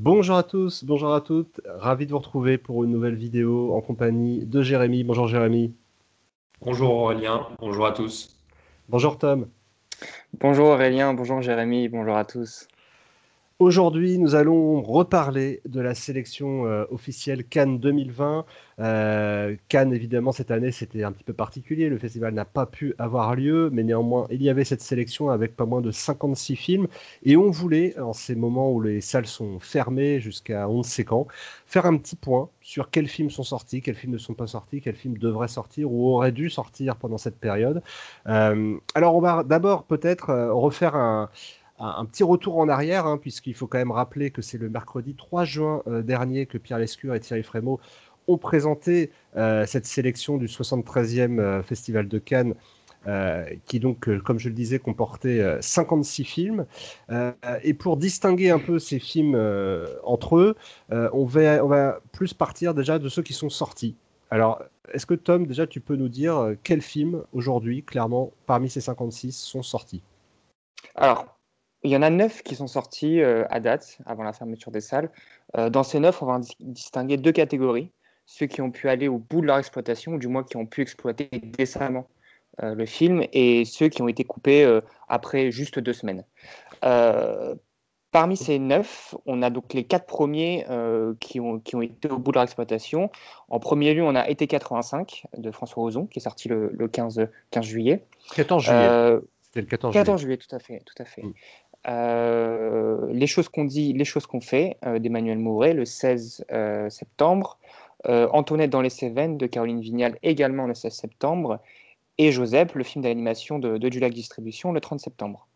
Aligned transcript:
Bonjour 0.00 0.36
à 0.36 0.44
tous, 0.44 0.84
bonjour 0.84 1.12
à 1.12 1.20
toutes, 1.20 1.60
ravi 1.66 2.06
de 2.06 2.12
vous 2.12 2.18
retrouver 2.18 2.56
pour 2.56 2.84
une 2.84 2.92
nouvelle 2.92 3.16
vidéo 3.16 3.74
en 3.74 3.80
compagnie 3.80 4.46
de 4.46 4.62
Jérémy. 4.62 5.02
Bonjour 5.02 5.26
Jérémy. 5.26 5.74
Bonjour 6.60 6.94
Aurélien, 6.94 7.48
bonjour 7.58 7.84
à 7.84 7.90
tous. 7.90 8.36
Bonjour 8.88 9.18
Tom. 9.18 9.48
Bonjour 10.38 10.68
Aurélien, 10.68 11.14
bonjour 11.14 11.42
Jérémy, 11.42 11.88
bonjour 11.88 12.16
à 12.16 12.24
tous. 12.24 12.68
Aujourd'hui, 13.60 14.20
nous 14.20 14.36
allons 14.36 14.80
reparler 14.82 15.62
de 15.66 15.80
la 15.80 15.96
sélection 15.96 16.66
euh, 16.66 16.84
officielle 16.92 17.42
Cannes 17.42 17.80
2020. 17.80 18.44
Euh, 18.78 19.56
Cannes, 19.68 19.92
évidemment, 19.92 20.30
cette 20.30 20.52
année, 20.52 20.70
c'était 20.70 21.02
un 21.02 21.10
petit 21.10 21.24
peu 21.24 21.32
particulier. 21.32 21.88
Le 21.88 21.98
festival 21.98 22.34
n'a 22.34 22.44
pas 22.44 22.66
pu 22.66 22.94
avoir 22.98 23.34
lieu, 23.34 23.68
mais 23.72 23.82
néanmoins, 23.82 24.28
il 24.30 24.44
y 24.44 24.48
avait 24.48 24.62
cette 24.62 24.80
sélection 24.80 25.30
avec 25.30 25.56
pas 25.56 25.66
moins 25.66 25.80
de 25.80 25.90
56 25.90 26.54
films. 26.54 26.86
Et 27.24 27.36
on 27.36 27.50
voulait, 27.50 27.98
en 27.98 28.12
ces 28.12 28.36
moments 28.36 28.70
où 28.70 28.80
les 28.80 29.00
salles 29.00 29.26
sont 29.26 29.58
fermées 29.58 30.20
jusqu'à 30.20 30.68
11 30.68 30.86
sait 30.86 31.06
faire 31.66 31.86
un 31.86 31.96
petit 31.96 32.14
point 32.14 32.50
sur 32.60 32.90
quels 32.90 33.08
films 33.08 33.30
sont 33.30 33.42
sortis, 33.42 33.82
quels 33.82 33.96
films 33.96 34.12
ne 34.12 34.18
sont 34.18 34.34
pas 34.34 34.46
sortis, 34.46 34.80
quels 34.80 34.94
films 34.94 35.18
devraient 35.18 35.48
sortir 35.48 35.90
ou 35.90 36.14
auraient 36.14 36.30
dû 36.30 36.48
sortir 36.48 36.94
pendant 36.94 37.18
cette 37.18 37.40
période. 37.40 37.82
Euh, 38.28 38.76
alors, 38.94 39.16
on 39.16 39.20
va 39.20 39.42
d'abord 39.42 39.82
peut-être 39.82 40.32
refaire 40.52 40.94
un 40.94 41.28
un, 41.78 42.04
petit 42.04 42.22
retour 42.22 42.58
en 42.58 42.68
arrière, 42.68 43.06
hein, 43.06 43.18
puisqu'il 43.18 43.54
faut 43.54 43.66
quand 43.66 43.78
même 43.78 43.90
rappeler 43.90 44.30
que 44.30 44.42
c'est 44.42 44.58
le 44.58 44.68
mercredi 44.68 45.14
3 45.14 45.44
juin 45.44 45.82
euh, 45.86 46.02
dernier 46.02 46.46
que 46.46 46.58
Pierre 46.58 46.78
Lescure 46.78 47.14
et 47.14 47.20
Thierry 47.20 47.42
Frémaux 47.42 47.80
ont 48.26 48.38
présenté 48.38 49.10
euh, 49.36 49.64
cette 49.66 49.86
sélection 49.86 50.36
du 50.36 50.46
73e 50.46 51.38
euh, 51.38 51.62
Festival 51.62 52.08
de 52.08 52.18
Cannes. 52.18 52.54
qui 53.64 53.80
donc, 53.80 54.10
comme 54.22 54.38
je 54.38 54.50
le 54.50 54.54
disais, 54.54 54.78
comportait 54.78 55.40
56 55.62 56.24
films. 56.24 56.66
et 57.62 57.72
pour 57.72 57.96
distinguer 57.96 58.50
un 58.50 58.58
peu 58.58 58.78
ces 58.78 58.98
films 58.98 59.34
entre 60.04 60.36
eux, 60.36 60.56
on 60.90 61.24
va, 61.24 61.64
on, 61.64 61.68
va, 61.68 62.00
plus 62.12 62.34
partir 62.34 62.74
déjà 62.74 62.98
de 62.98 63.08
ceux 63.08 63.22
qui 63.22 63.32
sont 63.32 63.48
sortis. 63.48 63.94
Alors, 64.30 64.60
est-ce 64.92 65.06
que 65.06 65.14
Tom, 65.14 65.46
déjà, 65.46 65.66
tu 65.66 65.80
peux 65.80 65.96
nous 65.96 66.10
dire 66.10 66.54
quels 66.64 66.82
films 66.82 67.22
aujourd'hui, 67.32 67.82
clairement, 67.82 68.30
parmi 68.44 68.68
ces 68.68 68.82
56, 68.82 69.32
sont 69.32 69.62
sortis? 69.62 70.02
Alors, 70.94 71.37
il 71.84 71.90
y 71.90 71.96
en 71.96 72.02
a 72.02 72.10
neuf 72.10 72.42
qui 72.42 72.56
sont 72.56 72.66
sortis 72.66 73.20
euh, 73.20 73.44
à 73.50 73.60
date, 73.60 73.98
avant 74.06 74.24
la 74.24 74.32
fermeture 74.32 74.72
des 74.72 74.80
salles. 74.80 75.10
Euh, 75.56 75.70
dans 75.70 75.82
ces 75.82 76.00
neuf, 76.00 76.22
on 76.22 76.26
va 76.26 76.40
distinguer 76.60 77.16
deux 77.16 77.32
catégories. 77.32 77.90
Ceux 78.26 78.46
qui 78.46 78.60
ont 78.60 78.70
pu 78.70 78.88
aller 78.88 79.08
au 79.08 79.18
bout 79.18 79.40
de 79.40 79.46
leur 79.46 79.58
exploitation, 79.58 80.14
ou 80.14 80.18
du 80.18 80.28
moins 80.28 80.42
qui 80.42 80.56
ont 80.56 80.66
pu 80.66 80.82
exploiter 80.82 81.28
décemment 81.32 82.06
euh, 82.62 82.74
le 82.74 82.84
film, 82.84 83.24
et 83.32 83.64
ceux 83.64 83.88
qui 83.88 84.02
ont 84.02 84.08
été 84.08 84.24
coupés 84.24 84.80
après 85.08 85.50
juste 85.50 85.78
deux 85.78 85.92
semaines. 85.92 86.24
parmi 88.10 88.36
ces 88.36 88.58
neuf, 88.58 89.14
on 89.26 89.42
a 89.42 89.50
donc 89.50 89.72
les 89.72 89.84
quatre 89.84 90.06
premiers 90.06 90.66
qui, 91.20 91.40
ont, 91.40 91.60
qui 91.60 91.76
ont 91.76 91.82
été 91.82 92.10
au 92.10 92.18
bout 92.18 92.32
de 92.32 92.36
leur 92.36 92.42
exploitation. 92.42 93.10
En 93.48 93.60
premier 93.60 93.94
lieu, 93.94 94.02
on 94.02 94.14
a 94.14 94.28
Été 94.28 94.46
85 94.46 95.26
de 95.36 95.50
François 95.50 95.84
Ozon, 95.84 96.06
qui 96.06 96.18
est 96.18 96.22
sorti 96.22 96.48
le, 96.48 96.88
15, 96.88 97.28
15 97.50 97.64
juillet. 97.64 98.04
14 98.34 98.64
juillet. 98.64 99.20
C'était 99.40 99.60
le 99.62 99.66
14 99.66 99.92
juillet. 99.92 100.04
14 100.04 100.20
juillet, 100.20 100.36
tout 100.36 100.54
à 100.54 100.58
fait. 100.58 100.82
Tout 100.84 101.02
à 101.02 101.06
fait. 101.06 101.22
Mm. 101.22 101.32
Euh, 101.86 103.06
les 103.12 103.26
choses 103.26 103.48
qu'on 103.48 103.64
dit, 103.64 103.92
les 103.92 104.04
choses 104.04 104.26
qu'on 104.26 104.40
fait 104.40 104.76
euh, 104.84 104.98
d'Emmanuel 104.98 105.38
Mouret 105.38 105.74
le 105.74 105.84
16 105.84 106.44
euh, 106.50 106.90
septembre, 106.90 107.58
Antoinette 108.04 108.70
dans 108.70 108.80
les 108.80 108.90
Cévennes 108.90 109.36
de 109.38 109.46
Caroline 109.48 109.80
Vignal 109.80 110.18
également 110.22 110.68
le 110.68 110.74
16 110.74 110.94
septembre, 110.94 111.58
et 112.16 112.30
Joseph, 112.30 112.76
le 112.76 112.84
film 112.84 113.02
d'animation 113.02 113.58
de, 113.58 113.76
de 113.76 113.88
Dulac 113.88 114.14
Distribution, 114.14 114.70
le 114.70 114.80
30 114.80 115.00
septembre. 115.00 115.48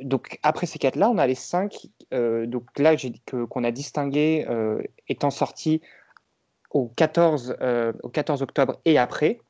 donc 0.00 0.38
après 0.44 0.66
ces 0.66 0.78
quatre-là, 0.78 1.10
on 1.10 1.18
a 1.18 1.26
les 1.26 1.34
cinq. 1.34 1.88
donc 2.12 2.64
là, 2.78 2.94
qu'on 3.50 3.64
a 3.64 3.72
distingué 3.72 4.46
étant 5.08 5.30
sortis 5.30 5.82
au 6.70 6.86
14, 6.96 7.56
au 8.04 8.08
14 8.08 8.42
octobre 8.42 8.78
et 8.84 8.98
après. 8.98 9.40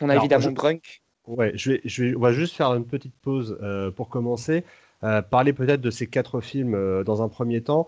On 0.00 0.08
a 0.08 0.16
évidemment 0.16 0.50
Drunk. 0.50 1.03
Ouais, 1.26 1.52
je 1.54 1.72
vais, 1.72 1.80
je 1.84 2.04
vais, 2.04 2.16
on 2.16 2.20
va 2.20 2.32
juste 2.32 2.54
faire 2.54 2.74
une 2.74 2.84
petite 2.84 3.14
pause 3.22 3.58
euh, 3.62 3.90
pour 3.90 4.08
commencer. 4.08 4.64
Euh, 5.02 5.20
parler 5.22 5.52
peut-être 5.52 5.80
de 5.80 5.90
ces 5.90 6.06
quatre 6.06 6.40
films 6.40 6.74
euh, 6.74 7.04
dans 7.04 7.22
un 7.22 7.28
premier 7.28 7.62
temps. 7.62 7.86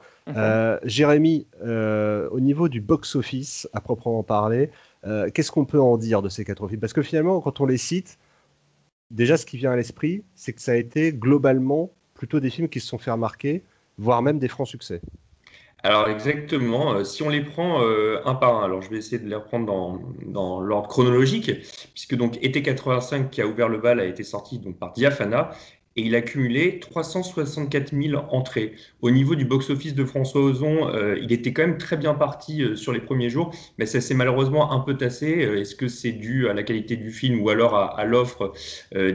Jérémy, 0.85 1.47
au 1.63 2.41
niveau 2.41 2.69
du 2.69 2.81
box-office, 2.81 3.69
à 3.73 3.81
proprement 3.81 4.23
parler, 4.23 4.71
qu'est-ce 5.35 5.51
qu'on 5.51 5.65
peut 5.65 5.81
en 5.81 5.99
dire 5.99 6.23
de 6.23 6.29
ces 6.29 6.45
quatre 6.45 6.67
films? 6.69 6.81
Parce 6.81 6.93
que 6.93 7.03
finalement, 7.03 7.41
quand 7.41 7.61
on 7.61 7.67
les 7.67 7.79
cite, 7.79 8.19
déjà 9.11 9.37
ce 9.37 9.47
qui 9.47 9.57
vient 9.57 9.73
à 9.73 9.77
l'esprit, 9.77 10.25
c'est 10.35 10.53
que 10.53 10.61
ça 10.61 10.73
a 10.73 10.77
été 10.77 11.13
globalement 11.13 11.91
plutôt 12.15 12.41
des 12.41 12.51
films 12.51 12.69
qui 12.69 12.81
se 12.81 12.89
sont 12.89 12.99
fait 12.99 13.11
remarquer, 13.11 13.63
voire 13.99 14.23
même 14.23 14.39
des 14.39 14.49
francs 14.49 14.67
succès. 14.67 15.01
Alors 15.87 16.09
exactement, 16.09 16.95
euh, 16.95 17.05
si 17.05 17.23
on 17.23 17.29
les 17.29 17.43
prend 17.43 17.81
euh, 17.81 18.21
un 18.25 18.35
par 18.35 18.57
un, 18.57 18.65
alors 18.65 18.83
je 18.83 18.91
vais 18.91 18.97
essayer 18.97 19.21
de 19.21 19.29
les 19.29 19.37
reprendre 19.37 19.67
dans, 19.67 20.01
dans 20.27 20.61
l'ordre 20.61 20.89
chronologique, 20.89 21.53
puisque 21.95 22.17
donc 22.17 22.39
Été 22.43 22.61
85 22.61 23.31
qui 23.31 23.41
a 23.41 23.47
ouvert 23.47 23.69
le 23.69 23.79
bal 23.79 24.01
a 24.01 24.05
été 24.05 24.25
sorti 24.25 24.59
donc 24.59 24.81
par 24.81 24.93
Diafana, 24.95 25.51
et 25.97 26.03
il 26.03 26.15
a 26.15 26.21
cumulé 26.21 26.79
364 26.79 27.95
000 27.95 28.23
entrées. 28.31 28.75
Au 29.01 29.11
niveau 29.11 29.35
du 29.35 29.45
box-office 29.47 29.95
de 29.95 30.05
François 30.05 30.43
Ozon, 30.43 30.89
euh, 30.91 31.19
il 31.21 31.33
était 31.33 31.53
quand 31.53 31.63
même 31.63 31.79
très 31.79 31.97
bien 31.97 32.15
parti 32.15 32.63
euh, 32.63 32.77
sur 32.77 32.93
les 32.93 33.01
premiers 33.01 33.31
jours, 33.31 33.55
mais 33.79 33.87
ça 33.87 34.01
s'est 34.01 34.15
malheureusement 34.15 34.73
un 34.73 34.81
peu 34.81 34.97
tassé. 34.97 35.45
Euh, 35.45 35.61
est-ce 35.61 35.75
que 35.75 35.89
c'est 35.89 36.13
dû 36.13 36.49
à 36.49 36.55
la 36.55 36.63
qualité 36.63 36.97
du 36.97 37.11
film 37.11 37.41
ou 37.41 37.49
alors 37.49 37.75
à, 37.75 38.05
l'offre 38.05 38.53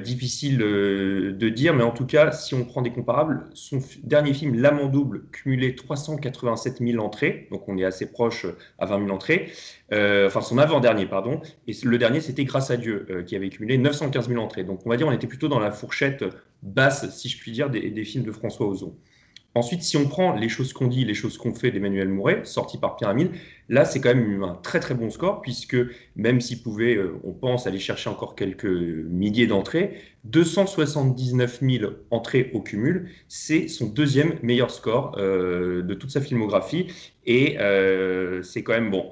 Difficile 0.03 0.57
de 0.57 1.49
dire, 1.49 1.73
mais 1.73 1.83
en 1.83 1.91
tout 1.91 2.05
cas, 2.05 2.31
si 2.31 2.55
on 2.55 2.65
prend 2.65 2.81
des 2.81 2.91
comparables, 2.91 3.47
son 3.53 3.79
dernier 4.03 4.33
film, 4.33 4.55
L'Amant 4.55 4.87
double, 4.87 5.23
cumulé 5.31 5.75
387 5.75 6.79
000 6.79 7.03
entrées, 7.03 7.47
donc 7.51 7.67
on 7.67 7.77
est 7.77 7.85
assez 7.85 8.11
proche 8.11 8.45
à 8.79 8.85
20 8.85 9.05
000 9.05 9.11
entrées. 9.11 9.51
enfin, 9.91 10.41
son 10.41 10.57
avant-dernier, 10.57 11.05
pardon, 11.05 11.41
et 11.67 11.73
le 11.83 11.97
dernier, 11.97 12.21
c'était 12.21 12.43
Grâce 12.43 12.71
à 12.71 12.77
Dieu, 12.77 13.23
qui 13.25 13.35
avait 13.35 13.49
cumulé 13.49 13.77
915 13.77 14.27
000 14.27 14.41
entrées. 14.41 14.63
Donc 14.63 14.81
on 14.85 14.89
va 14.89 14.97
dire, 14.97 15.07
on 15.07 15.11
était 15.11 15.27
plutôt 15.27 15.47
dans 15.47 15.59
la 15.59 15.71
fourchette 15.71 16.25
basse, 16.63 17.09
si 17.17 17.29
je 17.29 17.37
puis 17.37 17.51
dire, 17.51 17.69
des, 17.69 18.03
films 18.05 18.23
de 18.23 18.31
François 18.31 18.67
Ozon. 18.67 18.95
Ensuite, 19.53 19.81
si 19.81 19.97
on 19.97 20.07
prend 20.07 20.33
les 20.33 20.47
choses 20.47 20.71
qu'on 20.71 20.87
dit, 20.87 21.03
les 21.03 21.13
choses 21.13 21.37
qu'on 21.37 21.53
fait 21.53 21.71
d'Emmanuel 21.71 22.07
Mouret, 22.07 22.45
sorti 22.45 22.77
par 22.77 22.95
Pyramide, 22.95 23.31
là, 23.67 23.83
c'est 23.83 23.99
quand 23.99 24.15
même 24.15 24.43
un 24.43 24.55
très 24.55 24.79
très 24.79 24.93
bon 24.93 25.09
score, 25.09 25.41
puisque 25.41 25.75
même 26.15 26.39
s'il 26.39 26.63
pouvait, 26.63 26.95
euh, 26.95 27.19
on 27.25 27.33
pense, 27.33 27.67
aller 27.67 27.79
chercher 27.79 28.09
encore 28.09 28.35
quelques 28.35 28.63
milliers 28.63 29.47
d'entrées, 29.47 29.97
279 30.23 31.59
000 31.61 31.91
entrées 32.11 32.49
au 32.53 32.61
cumul, 32.61 33.09
c'est 33.27 33.67
son 33.67 33.87
deuxième 33.87 34.35
meilleur 34.41 34.71
score 34.71 35.17
euh, 35.17 35.81
de 35.81 35.93
toute 35.95 36.11
sa 36.11 36.21
filmographie, 36.21 36.87
et 37.25 37.57
euh, 37.59 38.41
c'est 38.43 38.63
quand 38.63 38.73
même, 38.73 38.89
bon, 38.89 39.11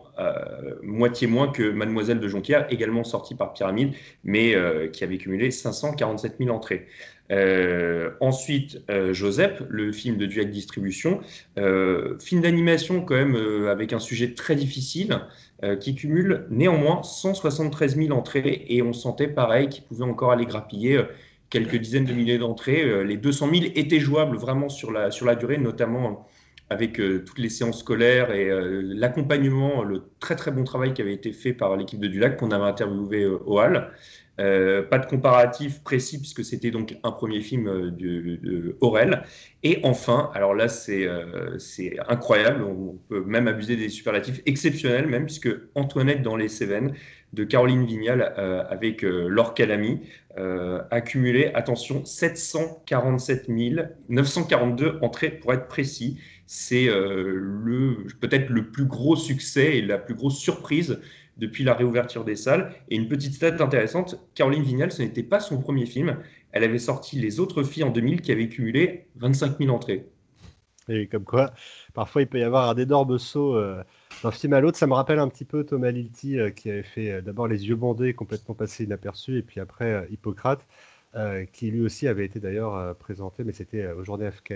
moitié 0.83 1.27
moins 1.27 1.49
que 1.49 1.69
Mademoiselle 1.69 2.19
de 2.19 2.27
Jonquière, 2.29 2.65
également 2.69 3.03
sorti 3.03 3.35
par 3.35 3.53
Pyramide, 3.53 3.93
mais 4.23 4.55
qui 4.91 5.03
avait 5.03 5.17
cumulé 5.17 5.51
547 5.51 6.35
000 6.39 6.49
entrées. 6.49 6.87
Euh, 7.31 8.11
ensuite, 8.19 8.81
euh, 8.89 9.13
Joseph, 9.13 9.61
le 9.69 9.91
film 9.91 10.17
de 10.17 10.25
Duac 10.25 10.49
Distribution, 10.49 11.21
euh, 11.57 12.17
film 12.19 12.41
d'animation 12.41 13.01
quand 13.01 13.15
même 13.15 13.35
avec 13.67 13.93
un 13.93 13.99
sujet 13.99 14.33
très 14.33 14.55
difficile, 14.55 15.19
qui 15.81 15.93
cumule 15.93 16.45
néanmoins 16.49 17.03
173 17.03 17.97
000 17.97 18.17
entrées 18.17 18.65
et 18.69 18.81
on 18.81 18.93
sentait 18.93 19.27
pareil 19.27 19.67
qu'il 19.67 19.83
pouvait 19.83 20.05
encore 20.05 20.31
aller 20.31 20.45
grappiller 20.45 21.01
quelques 21.49 21.75
dizaines 21.75 22.05
de 22.05 22.13
milliers 22.13 22.37
d'entrées. 22.37 23.03
les 23.03 23.17
200 23.17 23.49
000 23.53 23.65
étaient 23.75 23.99
jouables 23.99 24.37
vraiment 24.37 24.69
sur 24.69 24.93
la, 24.93 25.11
sur 25.11 25.25
la 25.25 25.35
durée, 25.35 25.57
notamment 25.57 26.25
avec 26.69 26.93
toutes 27.25 27.39
les 27.39 27.49
séances 27.49 27.79
scolaires 27.79 28.31
et 28.31 28.49
l'accompagnement, 28.83 29.83
le 29.83 30.03
très 30.19 30.35
très 30.35 30.51
bon 30.51 30.63
travail 30.63 30.93
qui 30.93 31.01
avait 31.01 31.13
été 31.13 31.33
fait 31.33 31.53
par 31.53 31.75
l'équipe 31.75 31.99
de 31.99 32.07
Dulac 32.07 32.37
qu'on 32.37 32.51
avait 32.51 32.65
interviewé 32.65 33.25
au 33.25 33.59
Hall. 33.59 33.91
Euh, 34.39 34.83
pas 34.83 34.99
de 34.99 35.05
comparatif 35.05 35.83
précis 35.83 36.17
puisque 36.17 36.45
c'était 36.45 36.71
donc 36.71 36.95
un 37.03 37.11
premier 37.11 37.41
film 37.41 37.67
euh, 37.67 37.91
de. 37.91 38.39
Et 39.63 39.79
enfin, 39.83 40.31
alors 40.33 40.53
là 40.55 40.69
c'est 40.69 41.05
euh, 41.05 41.57
incroyable, 42.07 42.63
on 42.63 42.97
peut 43.09 43.21
même 43.25 43.49
abuser 43.49 43.75
des 43.75 43.89
superlatifs 43.89 44.41
exceptionnels 44.45 45.07
même 45.07 45.25
puisque 45.25 45.49
Antoinette 45.75 46.21
dans 46.21 46.37
les 46.37 46.47
Cévennes 46.47 46.93
de 47.33 47.43
Caroline 47.43 47.85
Vignal 47.85 48.33
avec 48.69 49.03
Laure 49.03 49.53
Calamy 49.53 50.01
a 50.35 51.01
cumulé, 51.01 51.51
attention, 51.53 52.03
747 52.03 53.49
942 54.09 54.97
entrées 55.01 55.29
pour 55.29 55.53
être 55.53 55.67
précis. 55.67 56.17
C'est 56.51 56.87
peut-être 56.87 58.49
le 58.49 58.71
plus 58.71 58.85
gros 58.85 59.15
succès 59.15 59.77
et 59.77 59.81
la 59.83 59.99
plus 59.99 60.15
grosse 60.15 60.39
surprise 60.39 60.99
depuis 61.37 61.63
la 61.63 61.75
réouverture 61.75 62.25
des 62.25 62.35
salles. 62.35 62.73
Et 62.89 62.95
une 62.95 63.07
petite 63.07 63.35
stat 63.35 63.63
intéressante, 63.63 64.19
Caroline 64.33 64.63
Vignal, 64.63 64.91
ce 64.91 65.03
n'était 65.03 65.21
pas 65.21 65.39
son 65.39 65.61
premier 65.61 65.85
film. 65.85 66.17
Elle 66.51 66.63
avait 66.63 66.79
sorti 66.79 67.19
Les 67.19 67.39
Autres 67.39 67.61
Filles 67.61 67.83
en 67.83 67.91
2000 67.91 68.21
qui 68.21 68.31
avait 68.31 68.49
cumulé 68.49 69.05
25 69.17 69.59
000 69.59 69.69
entrées. 69.69 70.09
Et 70.87 71.05
comme 71.05 71.23
quoi, 71.23 71.53
parfois 71.93 72.23
il 72.23 72.27
peut 72.27 72.39
y 72.39 72.43
avoir 72.43 72.67
un 72.67 72.75
énorme 72.75 73.19
saut 73.19 73.55
euh, 73.55 73.83
d'un 74.23 74.31
film 74.31 74.53
à 74.53 74.59
l'autre. 74.59 74.79
Ça 74.79 74.87
me 74.87 74.93
rappelle 74.93 75.19
un 75.19 75.27
petit 75.27 75.45
peu 75.45 75.63
Thomas 75.63 75.91
Lilti 75.91 76.39
euh, 76.39 76.49
qui 76.49 76.71
avait 76.71 76.81
fait 76.81 77.11
euh, 77.11 77.21
d'abord 77.21 77.47
Les 77.47 77.67
Yeux 77.67 77.75
bandés, 77.75 78.15
complètement 78.15 78.55
passé 78.55 78.85
inaperçu, 78.85 79.37
et 79.37 79.43
puis 79.43 79.59
après 79.59 80.07
Hippocrate, 80.09 80.65
qui 81.53 81.71
lui 81.71 81.81
aussi 81.81 82.07
avait 82.07 82.25
été 82.25 82.39
d'ailleurs 82.39 82.95
présenté, 82.97 83.43
mais 83.43 83.51
c'était 83.51 83.87
au 83.91 84.03
journée 84.03 84.29
FK. 84.29 84.53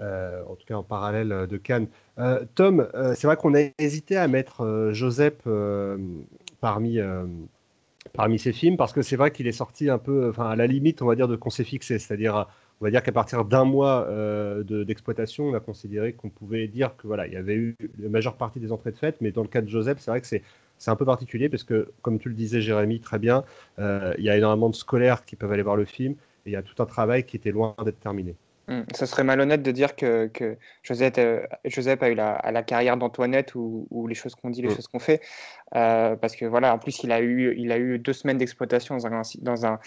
En 0.00 0.54
tout 0.56 0.66
cas 0.66 0.74
en 0.74 0.82
parallèle 0.82 1.46
de 1.48 1.56
Cannes. 1.56 1.88
Tom, 2.54 2.88
c'est 3.14 3.26
vrai 3.26 3.36
qu'on 3.36 3.54
a 3.54 3.60
hésité 3.78 4.16
à 4.16 4.28
mettre 4.28 4.90
Joseph 4.92 5.46
parmi 6.60 7.00
parmi 8.12 8.38
ces 8.38 8.52
films 8.52 8.76
parce 8.76 8.92
que 8.92 9.02
c'est 9.02 9.16
vrai 9.16 9.30
qu'il 9.30 9.46
est 9.46 9.52
sorti 9.52 9.90
un 9.90 9.98
peu, 9.98 10.32
à 10.38 10.56
la 10.56 10.66
limite, 10.66 11.02
on 11.02 11.06
va 11.06 11.16
dire 11.16 11.28
de 11.28 11.36
qu'on 11.36 11.50
s'est 11.50 11.64
fixé, 11.64 11.98
c'est-à-dire 11.98 12.46
on 12.80 12.84
va 12.84 12.90
dire 12.90 13.02
qu'à 13.02 13.12
partir 13.12 13.44
d'un 13.44 13.64
mois 13.64 14.06
euh, 14.08 14.62
d'exploitation, 14.84 15.44
on 15.44 15.54
a 15.54 15.60
considéré 15.60 16.12
qu'on 16.12 16.28
pouvait 16.28 16.68
dire 16.68 16.96
que 16.96 17.06
voilà, 17.06 17.26
il 17.26 17.32
y 17.32 17.36
avait 17.36 17.54
eu 17.54 17.76
la 17.98 18.08
majeure 18.08 18.36
partie 18.36 18.60
des 18.60 18.70
entrées 18.70 18.92
de 18.92 18.98
fête, 18.98 19.20
mais 19.20 19.32
dans 19.32 19.42
le 19.42 19.48
cas 19.48 19.62
de 19.62 19.68
Joseph, 19.68 19.98
c'est 20.00 20.10
vrai 20.10 20.20
que 20.20 20.26
c'est 20.26 20.42
c'est 20.78 20.90
un 20.90 20.96
peu 20.96 21.06
particulier 21.06 21.48
parce 21.48 21.64
que, 21.64 21.90
comme 22.02 22.18
tu 22.18 22.28
le 22.28 22.34
disais, 22.34 22.60
Jérémy, 22.60 23.00
très 23.00 23.18
bien, 23.18 23.44
euh, 23.78 24.12
il 24.18 24.24
y 24.24 24.30
a 24.30 24.36
énormément 24.36 24.68
de 24.68 24.74
scolaires 24.74 25.24
qui 25.24 25.34
peuvent 25.34 25.50
aller 25.50 25.62
voir 25.62 25.76
le 25.76 25.86
film 25.86 26.12
et 26.44 26.50
il 26.50 26.52
y 26.52 26.56
a 26.56 26.62
tout 26.62 26.82
un 26.82 26.86
travail 26.86 27.24
qui 27.24 27.36
était 27.36 27.50
loin 27.50 27.74
d'être 27.82 27.98
terminé. 27.98 28.36
Hmm. 28.68 28.82
Ce 28.94 29.06
serait 29.06 29.22
malhonnête 29.22 29.62
de 29.62 29.70
dire 29.70 29.94
que, 29.94 30.28
Joseph, 30.82 31.14
euh, 31.18 31.46
Joseph, 31.64 32.02
a 32.02 32.10
eu 32.10 32.14
la, 32.14 32.62
carrière 32.64 32.96
d'Antoinette 32.96 33.54
ou, 33.54 34.06
les 34.08 34.14
choses 34.14 34.34
qu'on 34.34 34.50
dit, 34.50 34.60
les 34.60 34.68
hmm. 34.68 34.74
choses 34.74 34.88
qu'on 34.88 34.98
fait. 34.98 35.20
Euh, 35.76 36.16
parce 36.16 36.34
que 36.34 36.44
voilà, 36.46 36.74
en 36.74 36.78
plus, 36.78 37.02
il 37.04 37.12
a 37.12 37.20
eu, 37.20 37.54
il 37.56 37.70
a 37.70 37.78
eu 37.78 37.98
deux 37.98 38.12
semaines 38.12 38.38
d'exploitation 38.38 38.96
dans 38.96 39.06
un, 39.06 39.22
dans 39.40 39.66
un, 39.66 39.78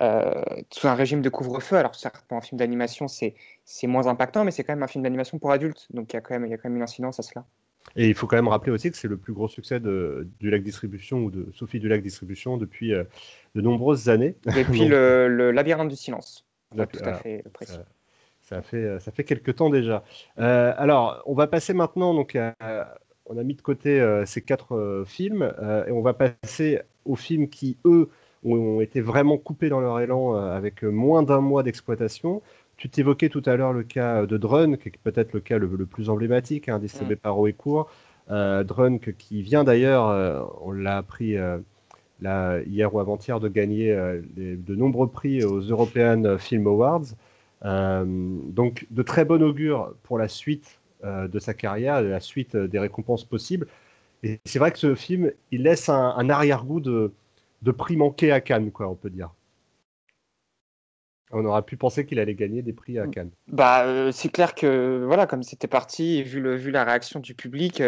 euh, 0.00 0.42
sous 0.70 0.88
un 0.88 0.94
régime 0.94 1.22
de 1.22 1.28
couvre-feu. 1.28 1.76
Alors, 1.76 1.94
certes, 1.94 2.24
pour 2.26 2.36
un 2.36 2.40
film 2.40 2.58
d'animation, 2.58 3.06
c'est, 3.06 3.34
moins 3.84 4.06
impactant, 4.08 4.44
mais 4.44 4.50
c'est 4.50 4.64
quand 4.64 4.72
même 4.72 4.82
un 4.82 4.88
film 4.88 5.04
d'animation 5.04 5.38
pour 5.38 5.52
adultes. 5.52 5.86
Donc, 5.90 6.12
il 6.12 6.16
y, 6.16 6.18
a 6.18 6.20
quand 6.20 6.34
même, 6.34 6.46
il 6.46 6.50
y 6.50 6.54
a 6.54 6.56
quand 6.56 6.68
même 6.68 6.76
une 6.76 6.82
incidence 6.82 7.20
à 7.20 7.22
cela. 7.22 7.44
Et 7.96 8.08
il 8.08 8.14
faut 8.14 8.26
quand 8.26 8.36
même 8.36 8.48
rappeler 8.48 8.72
aussi 8.72 8.90
que 8.90 8.96
c'est 8.96 9.08
le 9.08 9.18
plus 9.18 9.34
gros 9.34 9.46
succès 9.46 9.78
de, 9.78 10.26
du 10.40 10.50
Lac 10.50 10.62
Distribution 10.62 11.18
ou 11.18 11.30
de 11.30 11.52
Sophie 11.52 11.78
du 11.78 11.86
Lac 11.86 12.02
Distribution 12.02 12.56
depuis 12.56 12.90
de 12.90 13.60
nombreuses 13.60 14.08
années. 14.08 14.34
Depuis 14.46 14.84
le, 14.88 15.52
Labyrinthe 15.52 15.90
du 15.90 15.96
Silence. 15.96 16.44
tout 16.74 16.80
à 17.04 17.14
fait 17.14 17.44
précis. 17.52 17.78
Ça 18.44 18.60
fait, 18.60 18.76
euh, 18.76 18.98
ça 18.98 19.10
fait 19.10 19.24
quelques 19.24 19.56
temps 19.56 19.70
déjà. 19.70 20.04
Euh, 20.38 20.72
alors, 20.76 21.22
on 21.26 21.34
va 21.34 21.46
passer 21.46 21.72
maintenant, 21.72 22.14
donc, 22.14 22.38
on 23.26 23.38
a 23.38 23.42
mis 23.42 23.54
de 23.54 23.62
côté 23.62 24.00
euh, 24.00 24.26
ces 24.26 24.42
quatre 24.42 25.04
films, 25.06 25.50
et 25.88 25.90
on 25.90 26.02
va 26.02 26.12
passer 26.12 26.80
aux 27.04 27.16
films 27.16 27.48
qui, 27.48 27.78
eux, 27.86 28.10
ont, 28.44 28.82
été 28.82 29.00
vraiment 29.00 29.38
coupés 29.38 29.70
dans 29.70 29.80
leur 29.80 29.98
élan 30.00 30.34
avec 30.34 30.82
moins 30.82 31.22
d'un 31.22 31.40
mois 31.40 31.62
d'exploitation. 31.62 32.42
Tu 32.76 32.90
t'évoquais 32.90 33.30
tout 33.30 33.42
à 33.46 33.56
l'heure 33.56 33.72
le 33.72 33.82
cas 33.82 34.26
de 34.26 34.36
Drunk, 34.36 34.82
qui 34.82 34.88
est 34.88 34.98
peut-être 35.02 35.32
le 35.32 35.40
cas 35.40 35.56
le, 35.56 35.68
plus 35.86 36.10
emblématique, 36.10 36.68
hein, 36.68 36.78
distribué 36.78 37.14
mm. 37.14 37.18
par 37.18 37.38
Oecourt. 37.38 37.90
Drunk, 38.28 39.14
qui 39.16 39.40
vient 39.42 39.64
d'ailleurs, 39.64 40.52
on 40.60 40.72
l'a 40.72 40.98
appris 40.98 41.36
hier 42.20 42.94
ou 42.94 43.00
avant-hier, 43.00 43.40
de 43.40 43.48
gagner 43.48 43.94
de 44.36 44.74
nombreux 44.74 45.08
prix 45.08 45.42
aux 45.44 45.60
European 45.60 46.36
Film 46.36 46.66
Awards. 46.66 47.14
Euh, 47.64 48.04
donc 48.06 48.86
de 48.90 49.02
très 49.02 49.24
bon 49.24 49.42
augure 49.42 49.94
pour 50.02 50.18
la 50.18 50.28
suite 50.28 50.80
euh, 51.02 51.28
de 51.28 51.38
sa 51.38 51.54
carrière, 51.54 52.02
la 52.02 52.20
suite 52.20 52.54
euh, 52.54 52.68
des 52.68 52.78
récompenses 52.78 53.24
possibles. 53.24 53.66
Et 54.22 54.40
c'est 54.44 54.58
vrai 54.58 54.70
que 54.70 54.78
ce 54.78 54.94
film, 54.94 55.32
il 55.50 55.62
laisse 55.62 55.88
un, 55.88 56.30
arrière-goût 56.30 56.80
de, 56.80 57.12
prix 57.76 57.96
manqué 57.96 58.32
à 58.32 58.40
Cannes, 58.40 58.70
quoi, 58.70 58.88
on 58.88 58.94
peut 58.94 59.10
dire. 59.10 59.30
On 61.30 61.44
aurait 61.44 61.62
pu 61.62 61.76
penser 61.76 62.06
qu'il 62.06 62.18
allait 62.18 62.34
gagner 62.34 62.62
des 62.62 62.72
prix 62.72 62.98
à 62.98 63.06
Cannes. 63.06 63.32
Bah, 63.48 64.12
c'est 64.12 64.30
clair 64.30 64.54
que 64.54 65.04
voilà, 65.06 65.26
comme 65.26 65.42
c'était 65.42 65.66
parti, 65.66 66.22
vu, 66.22 66.56
vu 66.56 66.70
la 66.70 66.84
réaction 66.84 67.20
du 67.20 67.34
public, 67.34 67.82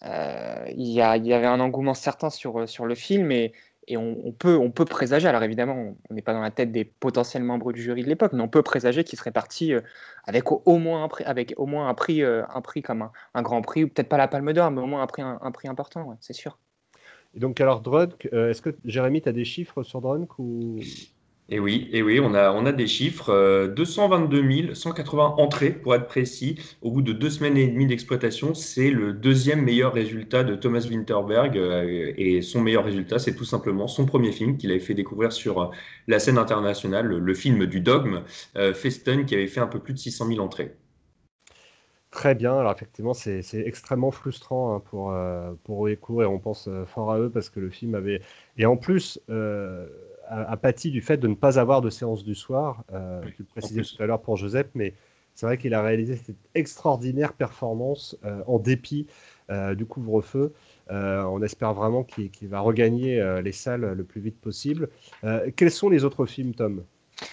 il, 0.00 0.68
y 0.76 1.00
avait 1.00 1.46
un 1.46 1.60
engouement 1.60 1.94
certain 1.94 2.30
sur, 2.30 2.68
sur 2.68 2.86
le 2.86 2.94
film 2.96 3.30
et, 3.30 3.52
et 3.88 3.96
on, 3.96 4.32
peut, 4.32 4.56
on 4.56 4.70
peut 4.70 4.84
présager, 4.84 5.26
alors 5.26 5.42
évidemment, 5.42 5.96
on 6.08 6.14
n'est 6.14 6.22
pas 6.22 6.32
dans 6.32 6.40
la 6.40 6.52
tête 6.52 6.70
des 6.70 6.84
potentiels 6.84 7.42
membres 7.42 7.72
du 7.72 7.82
jury 7.82 8.04
de 8.04 8.08
l'époque, 8.08 8.32
mais 8.32 8.42
on 8.42 8.48
peut 8.48 8.62
présager 8.62 9.02
qu'il 9.02 9.18
serait 9.18 9.32
parti 9.32 9.72
euh, 9.72 9.80
avec, 10.24 10.52
au, 10.52 10.78
moins 10.78 11.02
un 11.02 11.08
prix, 11.08 11.24
avec 11.24 11.54
au 11.56 11.66
moins 11.66 11.88
un 11.88 11.94
prix, 11.94 12.22
euh, 12.22 12.44
un 12.54 12.60
prix 12.60 12.82
comme 12.82 13.08
un, 13.34 13.42
grand 13.42 13.60
prix, 13.60 13.82
ou 13.82 13.88
peut-être 13.88 14.08
pas 14.08 14.18
la 14.18 14.28
Palme 14.28 14.52
d'Or, 14.52 14.70
mais 14.70 14.80
au 14.80 14.86
moins 14.86 15.02
un 15.02 15.06
prix, 15.08 15.22
un, 15.22 15.50
prix 15.50 15.66
important, 15.66 16.16
c'est 16.20 16.32
sûr. 16.32 16.58
Et 17.34 17.40
donc, 17.40 17.60
alors, 17.60 17.80
Drunk, 17.80 18.28
euh, 18.32 18.50
est-ce 18.50 18.62
que 18.62 18.76
Jérémy, 18.84 19.20
tu 19.20 19.28
as 19.28 19.32
des 19.32 19.44
chiffres 19.44 19.82
sur 19.82 20.00
Drunk 20.00 20.38
ou... 20.38 20.78
Et 21.52 21.60
oui, 21.60 21.90
et 21.92 22.00
oui, 22.00 22.18
on 22.18 22.32
a, 22.32 22.50
on 22.50 22.64
a 22.64 22.72
des 22.72 22.86
chiffres. 22.86 23.66
222 23.76 24.72
180 24.74 25.34
entrées, 25.36 25.68
pour 25.70 25.94
être 25.94 26.06
précis, 26.06 26.58
au 26.80 26.90
bout 26.90 27.02
de 27.02 27.12
deux 27.12 27.28
semaines 27.28 27.58
et 27.58 27.68
demie 27.68 27.86
d'exploitation. 27.86 28.54
C'est 28.54 28.90
le 28.90 29.12
deuxième 29.12 29.60
meilleur 29.60 29.92
résultat 29.92 30.44
de 30.44 30.54
Thomas 30.54 30.86
Winterberg. 30.88 31.58
Euh, 31.58 32.14
et 32.16 32.40
son 32.40 32.62
meilleur 32.62 32.86
résultat, 32.86 33.18
c'est 33.18 33.34
tout 33.34 33.44
simplement 33.44 33.86
son 33.86 34.06
premier 34.06 34.32
film 34.32 34.56
qu'il 34.56 34.70
avait 34.70 34.80
fait 34.80 34.94
découvrir 34.94 35.30
sur 35.30 35.60
euh, 35.60 35.66
la 36.08 36.18
scène 36.20 36.38
internationale, 36.38 37.06
le, 37.06 37.34
film 37.34 37.66
du 37.66 37.80
dogme, 37.80 38.22
euh, 38.56 38.72
Festen, 38.72 39.26
qui 39.26 39.34
avait 39.34 39.46
fait 39.46 39.60
un 39.60 39.66
peu 39.66 39.78
plus 39.78 39.92
de 39.92 39.98
600 39.98 40.28
000 40.28 40.40
entrées. 40.40 40.74
Très 42.10 42.34
bien. 42.34 42.58
Alors 42.58 42.72
effectivement, 42.72 43.12
c'est 43.12 43.42
extrêmement 43.52 44.10
frustrant 44.10 44.74
hein, 44.74 44.80
pour, 44.80 45.14
pour 45.64 45.90
et 45.90 45.98
on 46.26 46.38
pense 46.38 46.70
fort 46.86 47.12
à 47.12 47.18
eux 47.18 47.28
parce 47.30 47.50
que 47.50 47.60
le 47.60 47.68
film 47.68 47.94
avait... 47.94 48.22
Et 48.56 48.64
en 48.64 48.78
plus 48.78 49.18
a, 50.32 50.56
pâti 50.56 50.90
du 50.90 51.00
fait 51.00 51.16
de 51.16 51.28
ne 51.28 51.34
pas 51.34 51.58
avoir 51.58 51.80
de 51.80 51.90
séance 51.90 52.24
du 52.24 52.34
soir. 52.34 52.84
Euh, 52.92 53.22
tu 53.36 53.42
le 53.42 53.44
précisais 53.44 53.82
tout 53.82 54.02
à 54.02 54.06
l'heure 54.06 54.22
pour 54.22 54.36
Joseph, 54.36 54.68
mais 54.74 54.94
c'est 55.34 55.46
vrai 55.46 55.58
qu'il 55.58 55.74
a 55.74 55.82
réalisé 55.82 56.16
cette 56.16 56.36
extraordinaire 56.54 57.32
performance 57.32 58.16
euh, 58.24 58.42
en 58.46 58.58
dépit 58.58 59.06
euh, 59.50 59.74
du 59.74 59.86
couvre-feu. 59.86 60.52
on 60.90 61.42
espère 61.42 61.74
vraiment 61.74 62.04
qu'il 62.04 62.48
va 62.48 62.60
regagner 62.60 63.40
les 63.42 63.52
salles 63.52 63.92
le 63.92 64.04
plus 64.04 64.20
vite 64.20 64.40
possible. 64.40 64.88
quels 65.56 65.70
sont 65.70 65.88
les 65.88 66.04
autres 66.04 66.26
films, 66.26 66.54
Tom? 66.54 66.84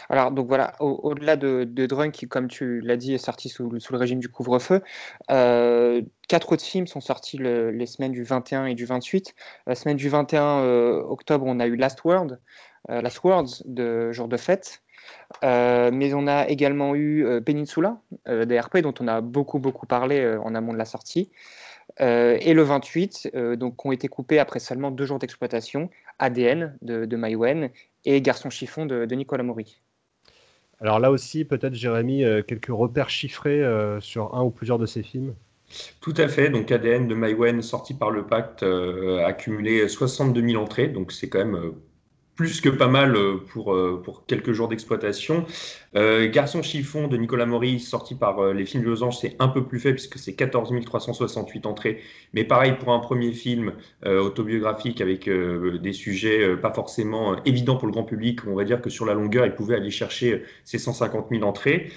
Alors, 0.10 0.32
donc 0.32 0.48
voilà, 0.48 0.74
au-delà 0.80 1.36
de, 1.36 1.66
Drunk, 1.86 2.14
qui, 2.14 2.28
comme 2.28 2.48
tu 2.48 2.82
l'as 2.82 2.98
dit, 2.98 3.14
est 3.14 3.18
sorti 3.18 3.50
sous, 3.50 3.70
le 3.70 3.98
régime 3.98 4.20
du 4.20 4.30
couvre-feu, 4.30 4.82
quatre 5.28 6.52
autres 6.52 6.64
films 6.64 6.88
sont 6.88 7.02
sortis 7.02 7.38
les 7.38 7.86
semaines 7.86 8.12
du 8.12 8.24
21 8.24 8.66
et 8.66 8.76
du 8.76 8.86
28. 8.86 9.34
La 9.68 9.76
semaine 9.76 9.98
du 9.98 10.10
21 10.10 10.64
octobre, 11.08 11.46
on 11.48 11.60
a 11.60 11.68
eu 11.68 11.76
Last 11.76 12.04
World, 12.04 12.40
euh, 12.90 13.02
Last 13.02 13.24
Words 13.24 13.64
de 13.66 14.12
Jour 14.12 14.28
de 14.28 14.38
Fête. 14.38 14.82
Euh, 15.44 15.90
mais 15.92 16.14
on 16.14 16.28
a 16.28 16.48
également 16.48 16.96
eu 16.96 17.26
euh, 17.26 17.42
Peninsula, 17.42 17.98
DRP, 18.28 18.80
dont 18.80 18.94
on 19.00 19.08
a 19.08 19.22
beaucoup, 19.22 19.60
beaucoup 19.60 19.86
parlé 19.86 20.38
en 20.44 20.56
amont 20.56 20.74
de 20.74 20.78
la 20.78 20.86
sortie. 20.86 21.32
Et 21.98 22.54
le 22.54 22.62
28, 22.62 23.32
donc, 23.58 23.86
ont 23.86 23.92
été 23.92 24.08
coupés 24.08 24.40
après 24.40 24.60
seulement 24.60 24.92
deux 24.92 25.06
jours 25.06 25.20
d'exploitation, 25.20 25.90
ADN 26.20 26.78
de, 26.82 27.06
de 27.06 27.16
Maïwen 27.18 27.70
et 28.06 28.22
Garçon 28.22 28.50
chiffon 28.50 28.86
de, 28.86 29.06
Nicolas 29.16 29.44
Maury. 29.44 29.82
Alors 30.80 31.00
là 31.00 31.12
aussi, 31.12 31.44
peut-être 31.46 31.74
Jérémy, 31.74 32.24
quelques 32.48 32.70
repères 32.70 33.10
chiffrés 33.10 33.64
sur 34.00 34.34
un 34.36 34.44
ou 34.44 34.50
plusieurs 34.50 34.80
de 34.80 34.86
ces 34.86 35.04
films? 35.04 35.34
Tout 36.00 36.14
à 36.18 36.28
fait. 36.28 36.50
Donc 36.50 36.72
ADN 36.72 37.08
de 37.08 37.16
Maïwen, 37.16 37.62
sorti 37.62 37.94
par 37.94 38.12
le 38.12 38.26
pacte, 38.26 38.64
a 38.64 39.34
cumulé 39.34 39.88
62 39.88 40.42
000 40.42 40.62
entrées. 40.62 40.88
Donc 40.88 41.12
c'est 41.12 41.28
quand 41.28 41.40
même 41.40 41.74
plus 42.40 42.62
que 42.62 42.70
pas 42.70 42.88
mal 42.88 43.18
euh, 43.18 43.36
pour, 43.52 43.74
euh, 43.74 44.02
pour 44.02 44.26
quelques 44.26 44.54
jours 44.54 44.70
d'exploitation. 44.70 45.46
Euh, 45.98 46.32
Garçon 46.32 46.62
chiffon 46.62 47.10
de 47.10 47.18
Nicolas 47.18 47.46
Maury, 47.46 47.82
sorti 47.82 48.16
par 48.16 48.54
les 48.54 48.66
films 48.66 48.84
de 48.84 48.88
Losange, 48.88 49.18
c'est 49.18 49.36
un 49.40 49.50
peu 49.50 49.66
plus 49.66 49.78
faible 49.78 49.96
puisque 49.96 50.18
c'est 50.18 50.36
14 50.36 50.74
368 50.86 51.66
entrées. 51.66 52.00
Mais 52.34 52.46
pareil 52.46 52.76
pour 52.80 52.94
un 52.94 53.00
premier 53.00 53.34
film 53.34 53.74
autobiographique 54.06 55.02
avec 55.02 55.28
des 55.28 55.94
sujets 55.94 56.56
pas 56.58 56.72
forcément 56.72 57.44
évidents 57.44 57.76
pour 57.76 57.88
le 57.88 57.92
grand 57.92 58.04
public, 58.04 58.42
on 58.48 58.56
va 58.56 58.64
dire 58.64 58.82
que 58.82 58.90
sur 58.90 59.06
la 59.06 59.16
longueur, 59.16 59.46
il 59.46 59.54
pouvait 59.56 59.76
aller 59.76 59.90
chercher 59.90 60.44
ces 60.64 60.78
150 60.78 61.28
000 61.32 61.44
entrées. 61.44 61.92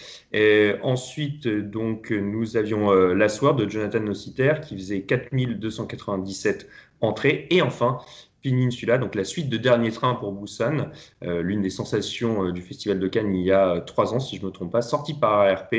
Ensuite, 0.82 1.46
donc, 1.46 2.10
nous 2.10 2.56
avions 2.56 2.90
La 2.92 3.28
Soir 3.28 3.54
de 3.54 3.68
Jonathan 3.68 4.00
Nociter 4.00 4.54
qui 4.66 4.76
faisait 4.76 5.02
4 5.02 5.28
297 5.58 6.66
entrées. 7.02 7.46
Et 7.50 7.60
enfin, 7.60 7.98
Peninsula, 8.42 8.98
donc 8.98 9.14
la 9.14 9.24
suite 9.24 9.48
de 9.48 9.56
Dernier 9.56 9.90
Train 9.90 10.14
pour 10.14 10.32
Busan, 10.32 10.90
euh, 11.22 11.42
l'une 11.42 11.62
des 11.62 11.70
sensations 11.70 12.46
euh, 12.46 12.52
du 12.52 12.62
Festival 12.62 12.98
de 12.98 13.08
Cannes 13.08 13.34
il 13.34 13.46
y 13.46 13.52
a 13.52 13.76
euh, 13.76 13.80
trois 13.80 14.14
ans, 14.14 14.20
si 14.20 14.36
je 14.36 14.42
ne 14.42 14.46
me 14.46 14.52
trompe 14.52 14.72
pas, 14.72 14.82
sortie 14.82 15.14
par 15.14 15.40
ARP 15.40 15.74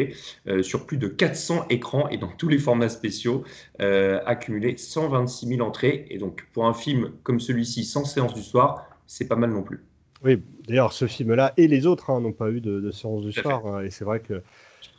sur 0.61 0.85
plus 0.85 0.97
de 0.97 1.07
400 1.07 1.65
écrans 1.69 2.07
et 2.09 2.17
dans 2.17 2.29
tous 2.29 2.47
les 2.47 2.57
formats 2.57 2.89
spéciaux, 2.89 3.43
accumulé 3.79 4.77
126 4.77 5.47
000 5.47 5.61
entrées. 5.61 6.05
Et 6.09 6.17
donc 6.17 6.45
pour 6.53 6.65
un 6.65 6.73
film 6.73 7.11
comme 7.23 7.39
celui-ci, 7.39 7.83
sans 7.83 8.05
séance 8.05 8.33
du 8.33 8.41
soir, 8.41 8.85
c'est 9.07 9.27
pas 9.27 9.35
mal 9.35 9.51
non 9.51 9.63
plus. 9.63 9.83
Oui, 10.23 10.41
d'ailleurs, 10.67 10.93
ce 10.93 11.07
film-là 11.07 11.53
et 11.57 11.67
les 11.67 11.85
autres 11.85 12.09
hein, 12.09 12.21
n'ont 12.21 12.31
pas 12.31 12.49
eu 12.49 12.61
de, 12.61 12.91
séance 12.91 13.23
du 13.23 13.31
soir. 13.31 13.65
Hein, 13.65 13.83
et 13.83 13.89
c'est 13.89 14.05
vrai 14.05 14.19
que. 14.19 14.41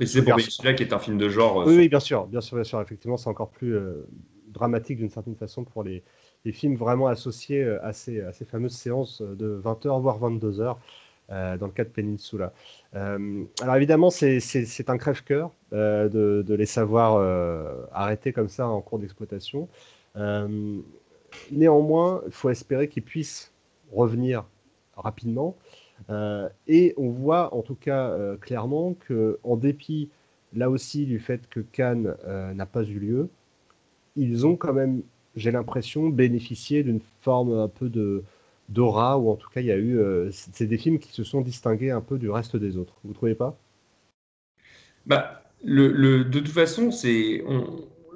C'est 0.05 0.23
pour 0.23 0.37
Peninsula 0.37 0.75
qui 0.75 0.83
est 0.83 0.93
un 0.93 0.99
film 0.99 1.19
de 1.19 1.29
genre. 1.29 1.65
Oui, 1.67 1.77
oui, 1.77 1.89
bien 1.89 2.01
sûr, 2.01 2.27
bien 2.27 2.41
sûr, 2.41 2.57
bien 2.57 2.65
sûr. 2.65 2.81
Effectivement, 2.81 3.17
c'est 3.17 3.29
encore 3.29 3.51
plus 3.51 3.77
dramatique 4.49 4.99
d'une 4.99 5.11
certaine 5.11 5.37
façon 5.37 5.65
pour 5.65 5.83
les, 5.83 6.03
des 6.45 6.53
films 6.53 6.77
vraiment 6.77 7.07
associés 7.07 7.63
euh, 7.63 7.85
à 7.85 7.93
ces, 7.93 8.23
fameuses 8.47 8.77
séances 8.77 9.23
de 9.23 9.61
20h 9.63 10.01
voire 10.01 10.21
22h 10.21 10.77
euh, 11.31 11.57
dans 11.57 11.67
le 11.67 11.73
cas 11.73 11.85
de 11.85 11.89
Peninsula. 11.89 12.53
Euh, 12.95 13.45
alors 13.63 13.77
évidemment, 13.77 14.11
c'est 14.11 14.85
un 14.89 14.99
crève-cœur 14.99 15.53
de, 15.73 16.45
les 16.49 16.67
savoir 16.67 17.89
arrêter 17.93 18.33
comme 18.33 18.49
ça 18.49 18.69
en 18.69 18.81
cours 18.81 18.99
d'exploitation. 18.99 19.69
néanmoins, 21.51 22.23
il 22.27 22.33
faut 22.33 22.51
espérer 22.51 22.89
qu'ils 22.89 23.03
puissent 23.03 23.53
revenir 23.93 24.45
rapidement. 24.97 25.57
et 26.69 26.95
on 26.97 27.09
voit 27.09 27.55
en 27.55 27.63
tout 27.63 27.75
cas 27.75 28.37
clairement 28.41 28.95
qu'en 29.09 29.57
dépit 29.57 30.11
là 30.53 30.71
aussi 30.71 31.07
du 31.07 31.19
fait 31.19 31.49
que 31.49 31.61
Cannes 31.61 32.15
n'a 32.55 32.67
pas 32.67 32.85
eu 32.85 32.99
lieu, 32.99 33.31
ils 34.17 34.47
ont 34.47 34.57
quand 34.57 34.73
même, 34.73 35.03
j'ai 35.37 35.51
l'impression, 35.51 36.09
bénéficié 36.09 36.83
d'une 36.83 37.01
forme 37.23 37.59
un 37.59 37.69
peu 37.69 37.89
de 37.89 38.23
d'aura, 38.71 39.19
ou 39.19 39.31
en 39.31 39.37
tout 39.37 39.51
cas, 39.51 39.61
il 39.61 39.67
y 39.67 39.73
a 39.73 39.77
eu. 39.77 39.99
c'est 40.31 40.67
des 40.67 40.79
films 40.79 40.99
qui 40.99 41.13
se 41.13 41.23
sont 41.23 41.43
distingués 41.43 41.91
un 41.91 42.01
peu 42.01 42.17
du 42.17 42.31
reste 42.31 42.57
des 42.57 42.79
autres. 42.79 42.95
Vous 43.05 43.13
trouvez 43.13 43.35
pas? 43.35 43.59
Bah, 45.05 45.43
le, 45.63 46.25
de 46.25 46.41
toute 46.41 46.49
façon, 46.49 46.91
c'est 46.91 47.45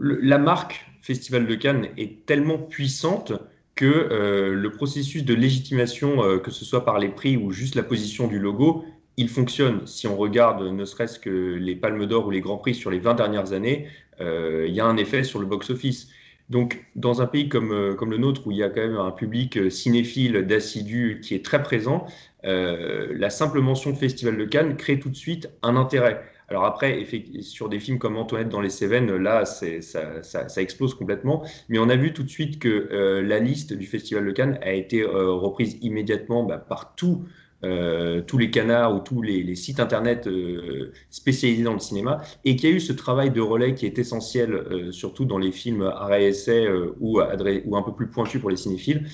la 0.00 0.38
marque 0.38 0.86
Festival 1.02 1.46
de 1.46 1.54
Cannes 1.54 1.88
est 1.96 2.26
tellement 2.26 2.58
puissante 2.58 3.32
que 3.74 3.86
euh, 3.86 4.54
le 4.54 4.70
processus 4.72 5.24
de 5.24 5.34
légitimation, 5.34 6.22
euh, 6.22 6.38
que 6.38 6.50
ce 6.50 6.64
soit 6.64 6.84
par 6.84 6.98
les 6.98 7.08
prix 7.08 7.36
ou 7.36 7.52
juste 7.52 7.76
la 7.76 7.82
position 7.82 8.26
du 8.26 8.38
logo, 8.38 8.84
il 9.16 9.28
fonctionne. 9.28 9.86
Si 9.86 10.06
on 10.06 10.16
regarde 10.16 10.62
ne 10.62 10.84
serait-ce 10.84 11.18
que 11.18 11.54
les 11.54 11.76
Palmes 11.76 12.06
d'Or 12.06 12.26
ou 12.26 12.30
les 12.30 12.40
Grands 12.40 12.58
Prix 12.58 12.74
sur 12.74 12.90
les 12.90 12.98
20 12.98 13.14
dernières 13.14 13.52
années, 13.52 13.86
euh, 14.20 14.66
il 14.68 14.74
y 14.74 14.80
a 14.80 14.84
un 14.84 14.96
effet 14.96 15.22
sur 15.22 15.38
le 15.38 15.46
box-office. 15.46 16.08
Donc, 16.50 16.84
dans 16.96 17.20
un 17.20 17.26
pays 17.26 17.48
comme, 17.48 17.94
comme 17.96 18.10
le 18.10 18.18
nôtre, 18.18 18.46
où 18.46 18.52
il 18.52 18.58
y 18.58 18.62
a 18.62 18.70
quand 18.70 18.80
même 18.80 18.96
un 18.96 19.10
public 19.10 19.70
cinéphile, 19.70 20.46
d'assidu 20.46 21.20
qui 21.22 21.34
est 21.34 21.44
très 21.44 21.62
présent, 21.62 22.06
la 22.42 23.30
simple 23.30 23.60
mention 23.60 23.94
Festival 23.94 24.36
de 24.38 24.44
Cannes 24.44 24.76
crée 24.76 24.98
tout 24.98 25.10
de 25.10 25.16
suite 25.16 25.50
un 25.62 25.76
intérêt. 25.76 26.22
Alors 26.50 26.64
après, 26.64 27.06
sur 27.42 27.68
des 27.68 27.78
films 27.78 27.98
comme 27.98 28.16
Antoinette 28.16 28.48
dans 28.48 28.62
les 28.62 28.70
Cévennes, 28.70 29.14
là, 29.16 29.44
ça, 29.44 30.62
explose 30.62 30.94
complètement. 30.94 31.44
Mais 31.68 31.78
on 31.78 31.88
a 31.90 31.96
vu 31.96 32.12
tout 32.14 32.22
de 32.22 32.30
suite 32.30 32.58
que 32.58 32.88
euh, 32.90 33.22
la 33.22 33.38
liste 33.38 33.74
du 33.74 33.86
Festival 33.86 34.24
de 34.26 34.32
Cannes 34.32 34.58
a 34.62 34.72
été 34.72 35.02
euh, 35.02 35.30
reprise 35.32 35.78
immédiatement 35.82 36.44
bah, 36.44 36.56
par 36.56 36.94
euh, 37.64 38.22
tous 38.22 38.38
les 38.38 38.50
canards 38.50 38.94
ou 38.94 39.00
tous 39.00 39.22
les, 39.22 39.54
sites 39.54 39.80
internet 39.80 40.28
spécialisés 41.10 41.64
dans 41.64 41.72
le 41.72 41.78
cinéma, 41.78 42.22
et 42.44 42.56
qu'il 42.56 42.70
y 42.70 42.72
a 42.72 42.76
eu 42.76 42.80
ce 42.80 42.92
travail 42.92 43.30
de 43.30 43.40
relais 43.40 43.74
qui 43.74 43.86
est 43.86 43.98
essentiel, 43.98 44.88
surtout 44.90 45.24
dans 45.24 45.38
les 45.38 45.52
films 45.52 45.82
arrêt 45.82 46.26
essai 46.26 46.68
ou, 47.00 47.20
ou, 47.20 47.76
un 47.76 47.82
peu 47.82 47.92
plus 47.92 48.08
pointu 48.08 48.38
pour 48.38 48.50
les 48.50 48.56
cinéphiles, 48.56 49.06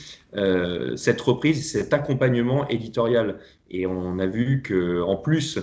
cette 0.96 1.20
reprise, 1.20 1.70
cet 1.70 1.92
accompagnement 1.92 2.68
éditorial. 2.68 3.38
Et 3.70 3.86
on 3.86 4.18
a 4.18 4.26
vu 4.26 4.62
que 4.62 5.02
en 5.02 5.16
plus 5.16 5.58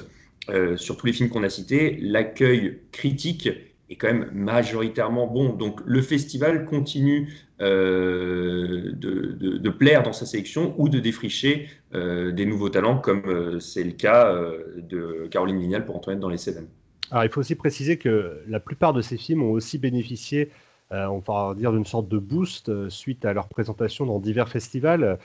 euh, 0.49 0.75
sur 0.75 0.97
tous 0.97 1.05
les 1.05 1.13
films 1.13 1.29
qu'on 1.29 1.43
a 1.43 1.49
cités, 1.49 1.97
l'accueil 2.01 2.79
critique 2.91 3.49
est 3.91 3.95
quand 3.95 4.07
même 4.07 4.29
majoritairement 4.33 5.27
bon. 5.27 5.53
Donc 5.53 5.81
le 5.85 6.01
festival 6.01 6.65
continue 6.65 7.33
euh, 7.61 8.91
de, 8.93 9.69
plaire 9.69 10.03
dans 10.03 10.13
sa 10.13 10.25
sélection 10.25 10.73
ou 10.77 10.89
de 10.89 10.99
défricher 10.99 11.67
euh, 11.93 12.31
des 12.31 12.45
nouveaux 12.45 12.69
talents, 12.69 12.97
comme 12.97 13.59
c'est 13.59 13.83
le 13.83 13.91
cas 13.91 14.35
de 14.77 15.27
Caroline 15.29 15.59
Vignal 15.59 15.85
pour 15.85 15.95
Antoinette 15.95 16.21
dans 16.21 16.29
les 16.29 16.37
Cévennes. 16.37 16.67
Alors 17.09 17.23
il 17.25 17.29
faut 17.29 17.41
aussi 17.41 17.55
préciser 17.55 17.97
que 17.97 18.41
la 18.47 18.59
plupart 18.59 18.93
de 18.93 19.01
ces 19.01 19.17
films 19.17 19.43
ont 19.43 19.51
aussi 19.51 19.77
bénéficié, 19.77 20.49
on 20.91 21.19
va 21.19 21.53
dire, 21.55 21.71
d'une 21.71 21.85
sorte 21.85 22.07
de 22.07 22.17
boost 22.17 22.89
suite 22.89 23.25
à 23.25 23.33
leur 23.33 23.47
présentation 23.47 24.05
dans 24.05 24.19
divers 24.19 24.49
festivals 24.49 25.17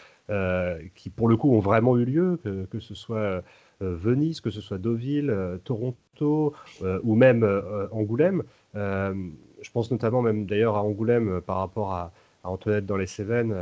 qui, 0.94 1.10
pour 1.10 1.28
le 1.28 1.36
coup, 1.36 1.54
ont 1.54 1.60
vraiment 1.60 1.96
eu 1.96 2.04
lieu, 2.04 2.40
que 2.70 2.80
ce 2.80 2.94
soit 2.94 3.16
euh, 3.18 3.40
Venise, 3.80 4.40
que 4.40 4.50
ce 4.50 4.60
soit 4.60 4.78
Deauville, 4.78 5.30
euh, 5.30 5.58
Toronto 5.58 6.54
euh, 6.82 7.00
ou 7.02 7.14
même 7.14 7.44
Angoulême. 7.92 8.42
je 8.74 9.70
pense 9.72 9.90
notamment 9.90 10.22
même 10.22 10.46
d'ailleurs 10.46 10.76
à 10.76 10.82
Angoulême 10.82 11.40
par 11.40 11.58
rapport 11.58 11.92
à, 11.92 12.12
Antoinette 12.42 12.86
dans 12.86 12.96
les 12.96 13.06
Cévennes. 13.06 13.54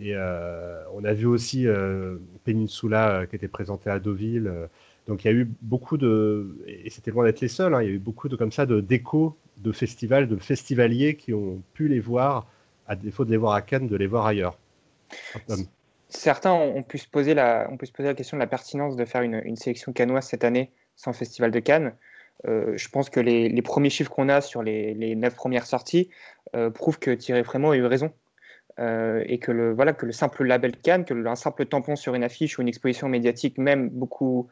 et 0.00 0.16
on 0.16 1.04
a 1.04 1.12
vu 1.12 1.26
aussi 1.26 1.66
Peninsula 2.44 3.26
qui 3.26 3.36
était 3.36 3.48
présenté 3.48 3.90
à 3.90 3.98
Deauville. 3.98 4.50
Donc 5.06 5.24
il 5.24 5.26
y 5.26 5.30
a 5.30 5.34
eu 5.34 5.46
beaucoup 5.60 5.98
de, 5.98 6.56
et 6.66 6.88
c'était 6.88 7.10
loin 7.10 7.24
d'être 7.26 7.42
les 7.42 7.48
seuls, 7.48 7.74
hein, 7.74 7.82
il 7.82 7.88
y 7.88 7.90
a 7.90 7.94
eu 7.94 7.98
beaucoup 7.98 8.30
de 8.30 8.36
comme 8.36 8.52
ça 8.52 8.64
de 8.64 8.80
déco 8.80 9.36
de 9.58 9.72
festivals, 9.72 10.26
de 10.26 10.36
festivaliers 10.36 11.16
qui 11.16 11.34
ont 11.34 11.62
pu 11.74 11.88
les 11.88 12.00
voir, 12.00 12.46
à 12.86 12.96
défaut 12.96 13.26
de 13.26 13.30
les 13.30 13.36
voir 13.36 13.52
à 13.52 13.60
Cannes, 13.60 13.88
de 13.88 13.96
les 13.96 14.06
voir 14.06 14.24
ailleurs 14.24 14.58
certains 16.08 16.52
ont, 16.52 16.82
pu 16.82 16.98
se 16.98 17.08
poser 17.08 17.34
la, 17.34 17.68
question 18.16 18.36
de 18.36 18.42
la 18.42 18.46
pertinence 18.46 18.96
de 18.96 19.04
faire 19.04 19.22
une, 19.22 19.56
sélection 19.56 19.92
canoise 19.92 20.26
cette 20.26 20.44
année 20.44 20.72
sans 20.96 21.12
Festival 21.12 21.50
de 21.50 21.60
Cannes. 21.60 21.94
Euh, 22.46 22.76
je 22.76 22.88
pense 22.88 23.10
que 23.10 23.20
les, 23.20 23.62
premiers 23.62 23.90
chiffres 23.90 24.10
qu'on 24.10 24.28
a 24.28 24.40
sur 24.40 24.62
les, 24.62 25.14
neuf 25.16 25.34
premières 25.34 25.66
sorties 25.66 26.10
euh, 26.54 26.70
prouvent 26.70 26.98
que 26.98 27.10
Thierry 27.10 27.44
Frémont 27.44 27.70
a 27.70 27.76
eu 27.76 27.84
raison. 27.84 28.12
Euh, 28.80 29.22
et 29.26 29.38
que 29.38 29.52
le, 29.52 29.72
voilà, 29.72 29.92
que 29.92 30.04
le 30.04 30.10
simple 30.10 30.42
label 30.44 30.76
Cannes, 30.76 31.04
que 31.04 31.14
un 31.26 31.36
simple 31.36 31.64
tampon 31.64 31.94
sur 31.94 32.14
une 32.16 32.24
affiche 32.24 32.58
ou 32.58 32.62
une 32.62 32.68
exposition 32.68 33.08
médiatique, 33.08 33.56
même 33.56 33.88
beaucoup, 33.88 34.48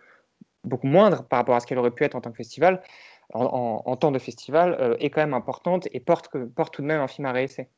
beaucoup 0.63 0.87
moindre 0.87 1.25
par 1.25 1.41
rapport 1.41 1.57
à 1.57 1.61
ce 1.61 1.67
qu'elle 1.67 1.79
aurait 1.79 1.91
pu 1.91 2.05
être 2.05 2.15
en 2.15 2.21
tant 2.21 2.31
que 2.31 2.37
festival, 2.37 2.83
en, 3.35 3.97
temps 3.97 4.13
de 4.13 4.19
festival, 4.19 4.97
est 5.01 5.11
quand 5.11 5.23
même 5.23 5.35
importante 5.35 5.89
et 5.93 6.01
porte, 6.01 6.31
porte 6.55 6.75
tout 6.75 6.83
de 6.83 6.87
même 6.87 7.01
un 7.01 7.09
film 7.09 7.27
à 7.27 7.33
réessayer 7.33 7.69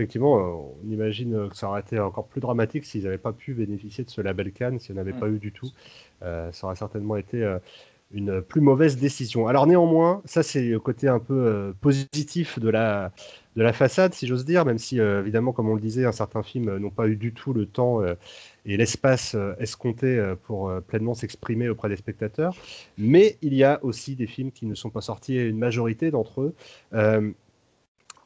effectivement, 0.00 0.38
euh, 0.38 0.72
on 0.82 0.90
imagine 0.90 1.48
que 1.50 1.56
ça 1.56 1.68
aurait 1.68 1.80
été 1.80 1.98
encore 1.98 2.26
plus 2.26 2.40
dramatique 2.40 2.86
s'ils 2.86 3.04
n'avaient 3.04 3.18
pas 3.18 3.32
pu 3.32 3.52
bénéficier 3.52 4.02
de 4.02 4.10
ce 4.10 4.22
label 4.22 4.50
Cannes, 4.52 4.78
s'ils 4.78 4.94
n'avaient 4.94 5.12
mm. 5.12 5.20
pas 5.20 5.28
eu 5.28 5.38
du 5.38 5.52
tout. 5.52 5.70
Euh, 6.22 6.50
ça 6.52 6.66
aurait 6.66 6.76
certainement 6.76 7.16
été 7.16 7.42
euh, 7.42 7.58
une 8.12 8.40
plus 8.40 8.62
mauvaise 8.62 8.96
décision. 8.96 9.46
Alors 9.46 9.66
néanmoins, 9.66 10.22
ça 10.24 10.42
c'est 10.42 10.62
le 10.62 10.80
côté 10.80 11.06
un 11.06 11.18
peu 11.18 11.74
positif 11.82 12.58
de 12.58 12.70
la, 12.70 13.12
de 13.56 13.62
la 13.62 13.72
façade, 13.74 14.14
si 14.14 14.26
j'ose 14.26 14.44
dire, 14.44 14.64
même 14.64 14.78
si 14.78 14.98
évidemment, 14.98 15.52
comme 15.52 15.68
on 15.68 15.74
le 15.74 15.80
disait, 15.80 16.10
certains 16.10 16.42
films 16.42 16.76
n'ont 16.78 16.90
pas 16.90 17.06
eu 17.06 17.14
du 17.14 17.32
tout 17.32 17.52
le 17.52 17.66
temps 17.66 18.02
et 18.66 18.76
l'espace 18.76 19.36
escompté 19.60 20.34
pour 20.42 20.72
pleinement 20.88 21.14
s'exprimer 21.14 21.68
auprès 21.68 21.88
des 21.88 21.94
spectateurs. 21.94 22.56
Mais 22.98 23.36
il 23.42 23.54
y 23.54 23.62
a 23.62 23.78
aussi 23.84 24.16
des 24.16 24.26
films 24.26 24.50
qui 24.50 24.66
ne 24.66 24.74
sont 24.74 24.90
pas 24.90 25.02
sortis, 25.02 25.36
et 25.36 25.46
une 25.46 25.58
majorité 25.58 26.10
d'entre 26.10 26.40
eux. 26.40 26.54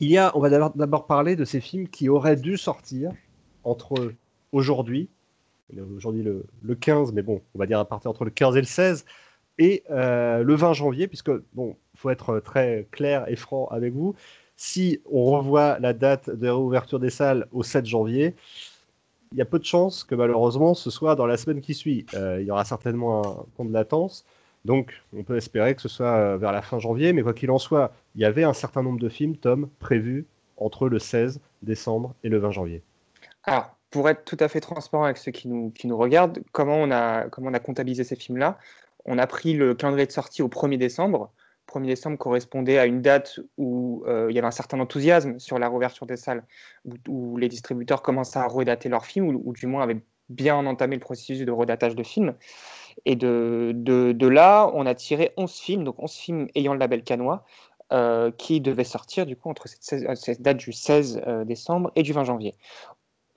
Il 0.00 0.10
y 0.10 0.18
a, 0.18 0.36
on 0.36 0.40
va 0.40 0.50
d'abord 0.50 1.06
parler 1.06 1.36
de 1.36 1.44
ces 1.44 1.60
films 1.60 1.88
qui 1.88 2.08
auraient 2.08 2.36
dû 2.36 2.56
sortir 2.56 3.12
entre 3.62 4.12
aujourd'hui, 4.52 5.08
aujourd'hui 5.96 6.22
le, 6.22 6.44
le, 6.62 6.74
15, 6.74 7.12
mais 7.12 7.22
bon, 7.22 7.40
on 7.54 7.58
va 7.58 7.66
dire 7.66 7.78
à 7.78 7.84
partir 7.84 8.10
entre 8.10 8.24
le 8.24 8.30
15 8.30 8.56
et 8.56 8.60
le 8.60 8.66
16, 8.66 9.04
et 9.58 9.84
euh, 9.90 10.42
le 10.42 10.54
20 10.54 10.72
janvier, 10.72 11.06
puisque, 11.06 11.30
bon, 11.54 11.76
il 11.94 12.00
faut 12.00 12.10
être 12.10 12.40
très 12.40 12.86
clair 12.90 13.28
et 13.28 13.36
franc 13.36 13.68
avec 13.70 13.94
vous, 13.94 14.14
si 14.56 15.00
on 15.10 15.24
revoit 15.24 15.78
la 15.78 15.92
date 15.92 16.30
de 16.30 16.48
réouverture 16.48 17.00
des 17.00 17.10
salles 17.10 17.46
au 17.52 17.62
7 17.62 17.86
janvier, 17.86 18.34
il 19.32 19.38
y 19.38 19.42
a 19.42 19.44
peu 19.44 19.58
de 19.58 19.64
chances 19.64 20.04
que 20.04 20.14
malheureusement 20.14 20.74
ce 20.74 20.90
soit 20.90 21.16
dans 21.16 21.26
la 21.26 21.36
semaine 21.36 21.60
qui 21.60 21.74
suit. 21.74 22.06
Euh, 22.14 22.40
il 22.40 22.46
y 22.46 22.50
aura 22.52 22.64
certainement 22.64 23.20
un 23.20 23.44
temps 23.56 23.64
de 23.64 23.72
latence. 23.72 24.24
Donc, 24.64 25.02
on 25.14 25.22
peut 25.24 25.36
espérer 25.36 25.74
que 25.74 25.82
ce 25.82 25.88
soit 25.88 26.06
euh, 26.06 26.36
vers 26.38 26.52
la 26.52 26.62
fin 26.62 26.78
janvier, 26.78 27.12
mais 27.12 27.22
quoi 27.22 27.34
qu'il 27.34 27.50
en 27.50 27.58
soit, 27.58 27.92
il 28.14 28.22
y 28.22 28.24
avait 28.24 28.44
un 28.44 28.54
certain 28.54 28.82
nombre 28.82 28.98
de 28.98 29.08
films, 29.08 29.36
Tom, 29.36 29.68
prévus 29.78 30.26
entre 30.56 30.88
le 30.88 30.98
16 30.98 31.40
décembre 31.62 32.14
et 32.24 32.28
le 32.28 32.38
20 32.38 32.50
janvier. 32.52 32.82
Alors, 33.44 33.76
pour 33.90 34.08
être 34.08 34.24
tout 34.24 34.36
à 34.40 34.48
fait 34.48 34.60
transparent 34.60 35.04
avec 35.04 35.18
ceux 35.18 35.32
qui 35.32 35.48
nous, 35.48 35.70
qui 35.70 35.86
nous 35.86 35.96
regardent, 35.96 36.42
comment 36.52 36.76
on, 36.76 36.90
a, 36.90 37.28
comment 37.28 37.50
on 37.50 37.54
a 37.54 37.60
comptabilisé 37.60 38.04
ces 38.04 38.16
films-là? 38.16 38.58
On 39.04 39.18
a 39.18 39.26
pris 39.26 39.52
le 39.52 39.74
calendrier 39.74 40.06
de 40.06 40.12
sortie 40.12 40.42
au 40.42 40.48
1er 40.48 40.78
décembre. 40.78 41.30
1er 41.72 41.86
décembre 41.86 42.18
correspondait 42.18 42.78
à 42.78 42.86
une 42.86 43.02
date 43.02 43.40
où 43.58 44.02
euh, 44.06 44.26
il 44.30 44.34
y 44.34 44.38
avait 44.38 44.48
un 44.48 44.52
certain 44.52 44.80
enthousiasme 44.80 45.38
sur 45.38 45.58
la 45.58 45.68
réouverture 45.68 46.06
des 46.06 46.16
salles, 46.16 46.42
où, 47.08 47.36
les 47.36 47.48
distributeurs 47.48 48.02
commençaient 48.02 48.38
à 48.38 48.46
redater 48.46 48.88
leurs 48.88 49.04
films, 49.04 49.28
ou, 49.28 49.42
ou, 49.44 49.52
du 49.52 49.66
moins 49.66 49.82
avaient 49.82 50.00
bien 50.30 50.56
entamé 50.66 50.96
le 50.96 51.00
processus 51.00 51.40
de 51.40 51.52
redatage 51.52 51.94
de 51.94 52.02
films. 52.02 52.34
Et 53.04 53.16
de, 53.16 54.26
là, 54.26 54.70
on 54.74 54.86
a 54.86 54.94
tiré 54.94 55.32
11 55.36 55.52
films, 55.52 55.84
donc 55.84 56.02
11 56.02 56.12
films 56.12 56.48
ayant 56.54 56.72
le 56.72 56.78
label 56.78 57.02
canois, 57.02 57.44
euh, 57.92 58.30
qui 58.30 58.60
devaient 58.60 58.84
sortir 58.84 59.26
du 59.26 59.36
coup 59.36 59.50
entre 59.50 59.68
cette, 59.68 60.16
cette 60.16 60.42
date 60.42 60.56
du 60.56 60.72
16 60.72 61.22
euh, 61.26 61.44
décembre 61.44 61.92
et 61.96 62.02
du 62.02 62.12
20 62.12 62.24
janvier. 62.24 62.54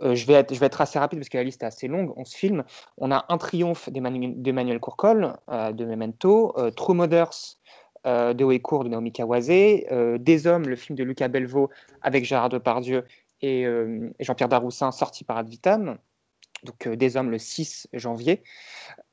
Euh, 0.04 0.16
je, 0.16 0.26
vais 0.26 0.34
être, 0.34 0.82
assez 0.82 1.00
rapide 1.00 1.20
parce 1.20 1.30
que 1.30 1.38
la 1.38 1.44
liste 1.44 1.64
est 1.64 1.66
assez 1.66 1.88
longue. 1.88 2.14
11 2.18 2.34
films. 2.34 2.64
On 2.98 3.12
a 3.12 3.26
Un 3.30 3.38
triomphe 3.38 3.90
d'Emmanuel 3.90 4.80
Courcol, 4.80 5.34
de 5.50 5.86
Memento, 5.86 6.56
True 6.76 6.96
Mothers 6.96 7.58
de 8.06 8.46
Weikour 8.46 8.86
de 8.86 8.90
Naomi 8.90 9.12
Kawase, 9.12 9.48
Des 9.48 10.48
Hommes, 10.48 10.70
le 10.70 10.76
film 10.78 10.96
de 10.96 11.04
Lucas 11.04 11.28
Belvaux 11.28 11.70
avec 12.02 12.24
Gérard 12.24 12.50
Depardieu 12.50 13.06
et, 13.42 13.66
Jean-Pierre 14.20 14.50
Daroussin, 14.50 14.92
sorti 14.92 15.24
par 15.24 15.38
Ad 15.38 15.50
Vitam 15.50 15.98
donc 16.64 16.88
des 16.88 17.18
hommes 17.18 17.32
le 17.32 17.38
6 17.38 17.88
janvier. 17.94 18.44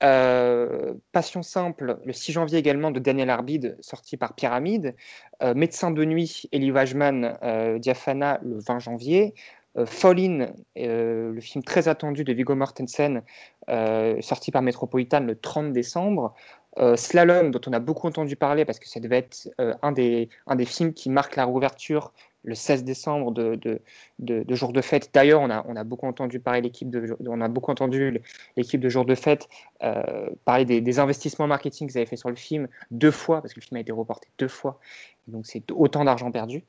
Passion 0.01 1.43
simple, 1.43 1.99
le 2.05 2.13
6 2.13 2.33
janvier 2.33 2.59
également 2.59 2.91
de 2.91 2.99
Daniel 2.99 3.31
Arbide, 3.31 3.77
sorti 3.81 4.17
par 4.17 4.35
Pyramide. 4.35 4.95
Médecin 5.55 5.91
de 5.91 6.05
nuit, 6.05 6.49
Elie 6.53 6.73
Wajman, 6.73 7.79
Diafana, 7.79 8.41
le 8.43 8.59
20 8.59 8.79
janvier. 8.79 9.35
Fall 9.87 10.21
In, 10.21 10.53
le 10.77 11.41
film 11.41 11.65
très 11.65 11.89
attendu 11.89 12.23
de 12.23 12.33
Viggo 12.33 12.55
Mortensen, 12.55 13.23
sorti 14.21 14.51
par 14.51 14.63
Metropolitan 14.63 15.21
le 15.21 15.35
30 15.39 15.73
décembre. 15.73 16.35
Slalom, 16.97 17.51
dont 17.51 17.61
on 17.67 17.73
a 17.73 17.79
beaucoup 17.79 18.07
entendu 18.07 18.37
parler 18.37 18.65
parce 18.65 18.79
que 18.79 18.89
ça 18.89 19.01
devait 19.01 19.19
être 19.19 19.49
un, 19.59 19.93
des, 19.93 20.29
un 20.47 20.57
des 20.57 20.65
films 20.65 20.93
qui 20.93 21.11
marque 21.11 21.37
la 21.37 21.45
rouverture 21.45 22.13
le 22.45 22.55
16 22.55 22.85
décembre 22.85 23.33
de, 23.33 23.57
de, 23.57 23.81
de, 24.19 24.55
jour 24.55 24.73
de 24.73 24.81
fête. 24.81 25.11
D'ailleurs, 25.13 25.41
on 25.41 25.51
a, 25.51 25.65
on 25.67 25.77
a 25.77 25.85
beaucoup 25.85 26.07
entendu 26.07 26.41
parler 26.41 26.61
l'équipe 26.61 26.91
de, 26.91 27.17
on 27.27 27.41
a 27.41 27.49
beaucoup 27.49 27.71
entendu 27.71 28.21
l'équipe 28.57 28.81
de 28.81 28.89
jour 28.89 29.05
de 29.05 29.15
fête 29.15 29.49
euh, 29.83 30.29
parler 30.45 30.65
des, 30.65 30.99
investissements 30.99 31.47
marketing 31.47 31.89
qu'ils 31.89 31.99
avaient 31.99 32.07
fait 32.07 32.17
sur 32.17 32.31
le 32.31 32.37
film 32.37 32.69
deux 32.91 33.11
fois, 33.11 33.41
parce 33.41 33.53
que 33.55 33.61
le 33.61 33.65
film 33.65 33.77
a 33.79 33.81
été 33.81 33.93
reporté 33.93 34.29
deux 34.39 34.49
fois. 34.49 34.79
Donc 35.27 35.47
c'est 35.47 35.71
autant 35.73 36.05
d'argent 36.05 36.31
perdu. 36.31 36.65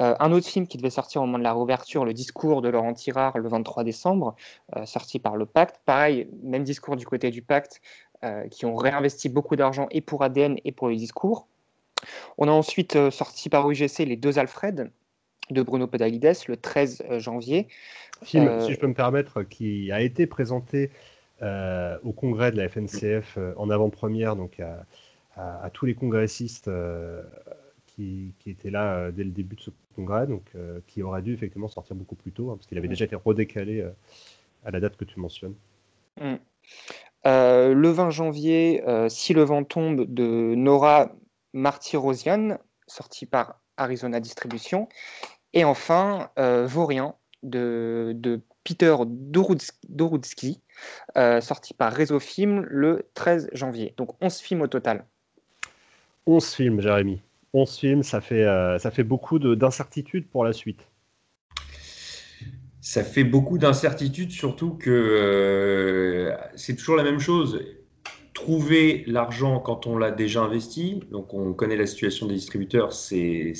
Euh, 0.00 0.14
un 0.20 0.30
autre 0.32 0.46
film 0.46 0.66
qui 0.66 0.76
devait 0.76 0.90
sortir 0.90 1.22
au 1.22 1.26
moment 1.26 1.38
de 1.38 1.42
la 1.42 1.52
réouverture, 1.52 2.04
Le 2.04 2.12
discours 2.12 2.62
de 2.62 2.68
Laurent 2.68 2.92
Tirard, 2.92 3.38
le 3.38 3.48
23 3.48 3.82
décembre, 3.82 4.36
euh, 4.76 4.84
sorti 4.84 5.18
par 5.18 5.36
le 5.36 5.46
Pacte. 5.46 5.80
Pareil, 5.86 6.28
même 6.42 6.64
discours 6.64 6.96
du 6.96 7.06
côté 7.06 7.30
du 7.30 7.42
Pacte, 7.42 7.80
qui 8.50 8.64
ont 8.64 8.74
réinvesti 8.74 9.28
beaucoup 9.28 9.54
d'argent 9.54 9.86
et 9.90 10.00
pour 10.00 10.22
ADN 10.22 10.56
et 10.64 10.72
pour 10.72 10.88
le 10.88 10.96
discours. 10.96 11.46
On 12.38 12.48
a 12.48 12.50
ensuite 12.50 13.10
sorti 13.10 13.50
par 13.50 13.70
UGC 13.70 14.06
Les 14.06 14.16
Deux 14.16 14.38
Alfred, 14.38 14.90
de 15.50 15.62
Bruno 15.62 15.86
Podalides 15.86 16.34
le 16.48 16.56
13 16.56 17.04
euh, 17.10 17.18
janvier. 17.18 17.68
Film, 18.22 18.48
euh, 18.48 18.60
si 18.60 18.72
je 18.72 18.78
peux 18.78 18.86
me 18.86 18.94
permettre, 18.94 19.42
qui 19.42 19.92
a 19.92 20.00
été 20.00 20.26
présenté 20.26 20.90
euh, 21.42 21.98
au 22.02 22.12
congrès 22.12 22.50
de 22.50 22.56
la 22.56 22.68
FNCF 22.68 23.38
en 23.56 23.70
avant-première, 23.70 24.36
donc 24.36 24.60
à, 25.36 25.70
tous 25.72 25.84
les 25.84 25.94
congressistes 25.94 26.70
qui, 27.86 28.32
étaient 28.46 28.70
là 28.70 29.10
dès 29.10 29.24
le 29.24 29.30
début 29.30 29.56
de 29.56 29.60
ce 29.60 29.70
congrès, 29.96 30.26
donc 30.26 30.44
qui 30.86 31.02
aurait 31.02 31.22
dû 31.22 31.34
effectivement 31.34 31.68
sortir 31.68 31.96
beaucoup 31.96 32.14
plus 32.14 32.30
tôt, 32.30 32.50
hein, 32.50 32.56
parce 32.56 32.68
qu'il 32.68 32.78
avait 32.78 32.88
déjà 32.88 33.04
été 33.04 33.16
redécalé 33.16 33.84
à 34.64 34.70
la 34.70 34.78
date 34.78 34.96
que 34.96 35.04
tu 35.04 35.18
mentionnes. 35.18 35.54
Mm. 36.20 36.36
le 37.24 37.88
20 37.88 38.10
janvier, 38.10 38.84
Si 39.08 39.34
le 39.34 39.42
vent 39.42 39.64
tombe 39.64 40.04
de 40.06 40.54
Nora 40.54 41.10
Martirosian, 41.52 42.58
sorti 42.86 43.26
par 43.26 43.58
Arizona 43.76 44.20
Distribution. 44.20 44.88
Et 45.54 45.64
enfin, 45.64 46.30
euh, 46.38 46.66
Vaurien 46.66 47.14
de, 47.44 48.40
Peter 48.64 48.96
Dorudsky, 49.88 50.60
euh, 51.16 51.40
sorti 51.40 51.74
par 51.74 51.92
Réseau 51.92 52.18
Film 52.18 52.66
le 52.68 53.08
13 53.14 53.50
janvier. 53.52 53.94
Donc 53.96 54.16
11 54.20 54.36
films 54.38 54.62
au 54.62 54.66
total. 54.66 55.06
11 56.26 56.54
films, 56.54 56.80
Jérémy. 56.80 57.22
11 57.52 57.78
films, 57.78 58.02
ça 58.02 58.20
fait, 58.20 58.42
euh, 58.42 58.78
ça 58.78 58.90
fait 58.90 59.04
beaucoup 59.04 59.38
d'incertitudes 59.38 60.26
pour 60.28 60.44
la 60.44 60.52
suite. 60.52 60.88
Ça 62.80 63.04
fait 63.04 63.24
beaucoup 63.24 63.56
d'incertitudes, 63.56 64.32
surtout 64.32 64.74
que 64.74 66.34
c'est 66.56 66.74
toujours 66.74 66.96
la 66.96 67.04
même 67.04 67.20
chose 67.20 67.60
trouver 68.34 69.04
l'argent 69.06 69.60
quand 69.60 69.86
on 69.86 69.96
l'a 69.96 70.10
déjà 70.10 70.42
investi, 70.42 71.00
donc 71.10 71.32
on 71.32 71.54
connaît 71.54 71.76
la 71.76 71.86
situation 71.86 72.26
des 72.26 72.34
distributeurs, 72.34 72.92
c'est 72.92 73.54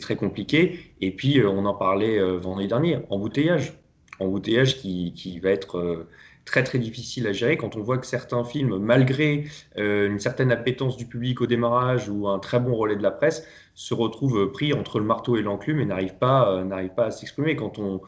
très 0.00 0.16
compliqué. 0.16 0.80
Et 1.00 1.12
puis, 1.12 1.38
euh, 1.38 1.48
on 1.48 1.66
en 1.66 1.74
parlait 1.74 2.18
euh, 2.18 2.38
vendredi 2.38 2.68
dernier, 2.68 2.98
embouteillage. 3.10 3.74
Embouteillage 4.18 4.78
qui, 4.78 5.38
va 5.40 5.50
être 5.50 5.78
euh, 5.78 6.08
très 6.44 6.64
très 6.64 6.78
difficile 6.78 7.26
à 7.28 7.32
gérer 7.32 7.56
quand 7.58 7.76
on 7.76 7.82
voit 7.82 7.98
que 7.98 8.06
certains 8.06 8.42
films, 8.42 8.78
malgré 8.78 9.44
une 9.76 10.18
certaine 10.18 10.50
appétence 10.50 10.96
du 10.96 11.06
public 11.06 11.42
au 11.42 11.46
démarrage 11.46 12.08
ou 12.08 12.26
un 12.26 12.38
très 12.38 12.58
bon 12.58 12.74
relais 12.74 12.96
de 12.96 13.02
la 13.02 13.10
presse, 13.10 13.46
se 13.74 13.94
retrouvent 13.94 14.50
pris 14.50 14.72
entre 14.72 14.98
le 14.98 15.04
marteau 15.04 15.36
et 15.36 15.42
l'enclume 15.42 15.78
et 15.80 15.84
n'arrivent 15.84 16.18
pas, 16.18 16.64
à 16.96 17.10
s'exprimer. 17.10 17.54
Quand 17.54 17.78
on, 17.78 18.00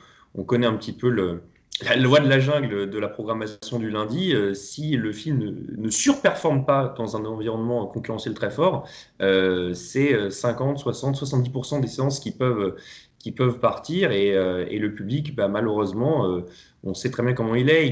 connaît 0.44 0.66
un 0.66 0.74
petit 0.74 0.94
peu 0.94 1.10
le, 1.10 1.42
la 1.82 1.96
loi 1.96 2.20
de 2.20 2.28
la 2.28 2.40
jungle 2.40 2.90
de 2.90 2.98
la 2.98 3.08
programmation 3.08 3.78
du 3.78 3.90
lundi, 3.90 4.34
euh, 4.34 4.54
si 4.54 4.96
le 4.96 5.12
film 5.12 5.56
ne, 5.76 5.90
surperforme 5.90 6.66
pas 6.66 6.94
dans 6.96 7.16
un 7.16 7.24
environnement 7.24 7.86
concurrentiel 7.86 8.34
très 8.34 8.50
fort, 8.50 8.86
euh, 9.20 9.74
c'est 9.74 10.30
50, 10.30 10.78
60, 10.78 11.16
70% 11.16 11.80
des 11.80 11.88
séances 11.88 12.20
qui 12.20 12.30
peuvent, 12.30 12.74
qui 13.20 13.32
peuvent 13.32 13.58
partir 13.60 14.10
et, 14.12 14.34
euh, 14.34 14.64
le 14.66 14.94
public, 14.94 15.36
bah, 15.36 15.46
malheureusement, 15.46 16.26
euh, 16.26 16.46
on 16.84 16.94
sait 16.94 17.10
très 17.10 17.22
bien 17.22 17.34
comment 17.34 17.54
il 17.54 17.68
est. 17.68 17.86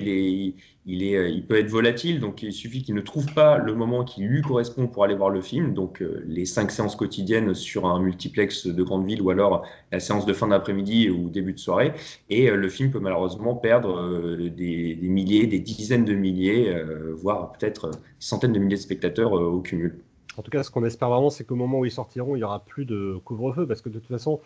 Il, 0.87 1.03
est, 1.03 1.17
euh, 1.17 1.29
il 1.29 1.47
peut 1.47 1.59
être 1.59 1.69
volatile, 1.69 2.19
donc 2.19 2.43
il 2.43 2.51
suffit 2.51 2.83
qu'il 2.83 2.95
ne 2.95 3.03
trouve 3.03 3.27
pas 3.35 3.59
le 3.59 3.75
moment 3.75 4.05
qui 4.05 4.23
lui 4.23 4.41
correspond 4.41 4.87
pour 4.87 5.05
aller 5.05 5.15
voir 5.15 5.29
le 5.29 5.43
film. 5.43 5.75
Donc 5.75 6.03
les 6.27 6.47
cinq 6.47 6.71
séances 6.71 6.97
quotidiennes 6.97 7.53
sur 7.53 7.85
un 7.87 8.01
multiplex 8.01 8.67
de 8.67 8.83
grande 8.83 9.07
ville 9.07 9.21
ou 9.21 9.29
alors 9.29 9.67
la 9.93 10.01
séance 10.01 10.25
de 10.25 10.33
fin 10.33 10.49
d'après-midi 10.49 11.11
ou 11.11 11.29
début 11.29 11.53
de 11.53 11.59
soirée. 11.59 11.93
Et 12.31 12.51
le 12.51 12.69
film 12.71 12.91
peut 12.91 13.01
malheureusement 13.01 13.55
perdre 13.55 14.39
des, 14.49 14.95
des, 14.95 15.09
milliers, 15.09 15.47
des 15.47 15.61
dizaines 15.61 16.07
de 16.07 16.15
milliers, 16.15 16.75
voire 17.13 17.53
peut-être 17.53 17.91
centaines 18.19 18.55
de 18.55 18.59
milliers 18.59 18.77
de 18.77 18.81
spectateurs 18.81 19.33
au 19.33 19.61
cumul. 19.61 20.01
En 20.39 20.43
tout 20.43 20.53
cas, 20.53 20.63
ce 20.63 20.71
qu'on 20.71 20.85
espère 20.85 21.09
vraiment, 21.11 21.31
c'est 21.31 21.45
qu'au 21.45 21.57
moment 21.57 21.81
où 21.81 21.85
ils 21.85 21.91
sortiront, 21.91 22.37
il 22.37 22.39
n'y 22.39 22.45
aura 22.45 22.65
plus 22.65 22.85
de 22.85 23.19
couvre-feu, 23.25 23.67
parce 23.67 23.83
que 23.83 23.89
de 23.89 23.99
toute 23.99 24.09
façon, 24.09 24.41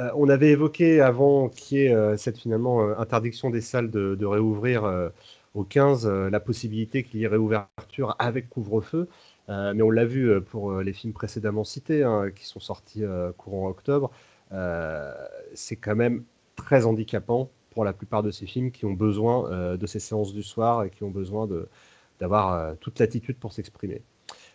euh, 0.00 0.10
on 0.16 0.28
avait 0.28 0.50
évoqué 0.50 1.00
avant 1.00 1.48
qu'il 1.48 1.78
y 1.78 1.82
ait 1.84 1.94
euh, 1.94 2.16
cette 2.16 2.38
finalement 2.38 2.82
euh, 2.82 2.94
interdiction 2.98 3.48
des 3.50 3.60
salles 3.60 3.90
de, 3.90 4.26
réouvrir 4.26 5.10
au 5.54 5.64
15, 5.64 6.06
la 6.08 6.40
possibilité 6.40 7.04
qu'il 7.04 7.20
y 7.20 7.24
ait 7.24 7.28
réouverture 7.28 8.16
avec 8.18 8.48
couvre-feu. 8.50 9.08
mais 9.48 9.82
on 9.82 9.90
l'a 9.90 10.04
vu 10.04 10.40
pour 10.42 10.80
les 10.80 10.92
films 10.92 11.12
précédemment 11.12 11.64
cités, 11.64 12.02
hein, 12.02 12.30
qui 12.34 12.46
sont 12.46 12.60
sortis 12.60 13.02
courant 13.38 13.68
octobre. 13.68 14.10
c'est 15.54 15.76
quand 15.76 15.96
même 15.96 16.24
très 16.56 16.84
handicapant 16.84 17.50
pour 17.70 17.84
la 17.84 17.92
plupart 17.92 18.22
de 18.22 18.30
ces 18.30 18.46
films 18.46 18.70
qui 18.72 18.84
ont 18.86 18.92
besoin 18.92 19.76
de 19.76 19.86
ces 19.86 20.00
séances 20.00 20.34
du 20.34 20.42
soir 20.42 20.84
et 20.84 20.90
qui 20.90 21.04
ont 21.04 21.10
besoin 21.10 21.48
d'avoir 22.20 22.76
toute 22.78 22.98
l'attitude 22.98 23.38
pour 23.38 23.52
s'exprimer. 23.52 24.02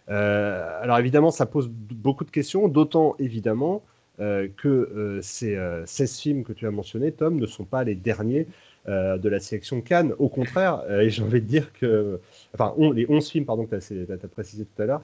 Alors 0.08 1.00
évidemment, 1.00 1.32
ça 1.32 1.46
pose 1.46 1.70
beaucoup 1.70 2.26
de 2.26 2.32
questions, 2.32 2.68
d'autant 2.68 3.16
évidemment 3.20 3.84
euh, 4.20 4.48
que 4.58 4.68
euh, 4.68 5.22
ces 5.24 5.58
16 5.86 6.12
euh, 6.12 6.22
films 6.22 6.44
que 6.44 6.54
tu 6.54 6.68
as 6.68 6.72
mentionnés, 6.72 7.12
Tom, 7.12 7.40
ne 7.40 7.48
sont 7.48 7.66
pas 7.66 7.84
les 7.84 7.96
derniers 7.96 8.48
de 8.86 9.30
la 9.30 9.40
sélection 9.40 9.80
Cannes. 9.80 10.14
Au 10.20 10.28
contraire, 10.28 10.84
et 10.92 11.10
j'ai 11.10 11.24
envie 11.24 11.40
de 11.40 11.48
dire 11.48 11.72
que, 11.72 12.20
enfin, 12.54 12.76
les 12.94 13.06
11 13.08 13.30
films, 13.30 13.46
pardon, 13.46 13.66
que 13.66 13.78
tu 13.78 14.12
as, 14.12 14.28
précisé 14.28 14.66
tout 14.66 14.82
à 14.82 14.86
l'heure, 14.86 15.02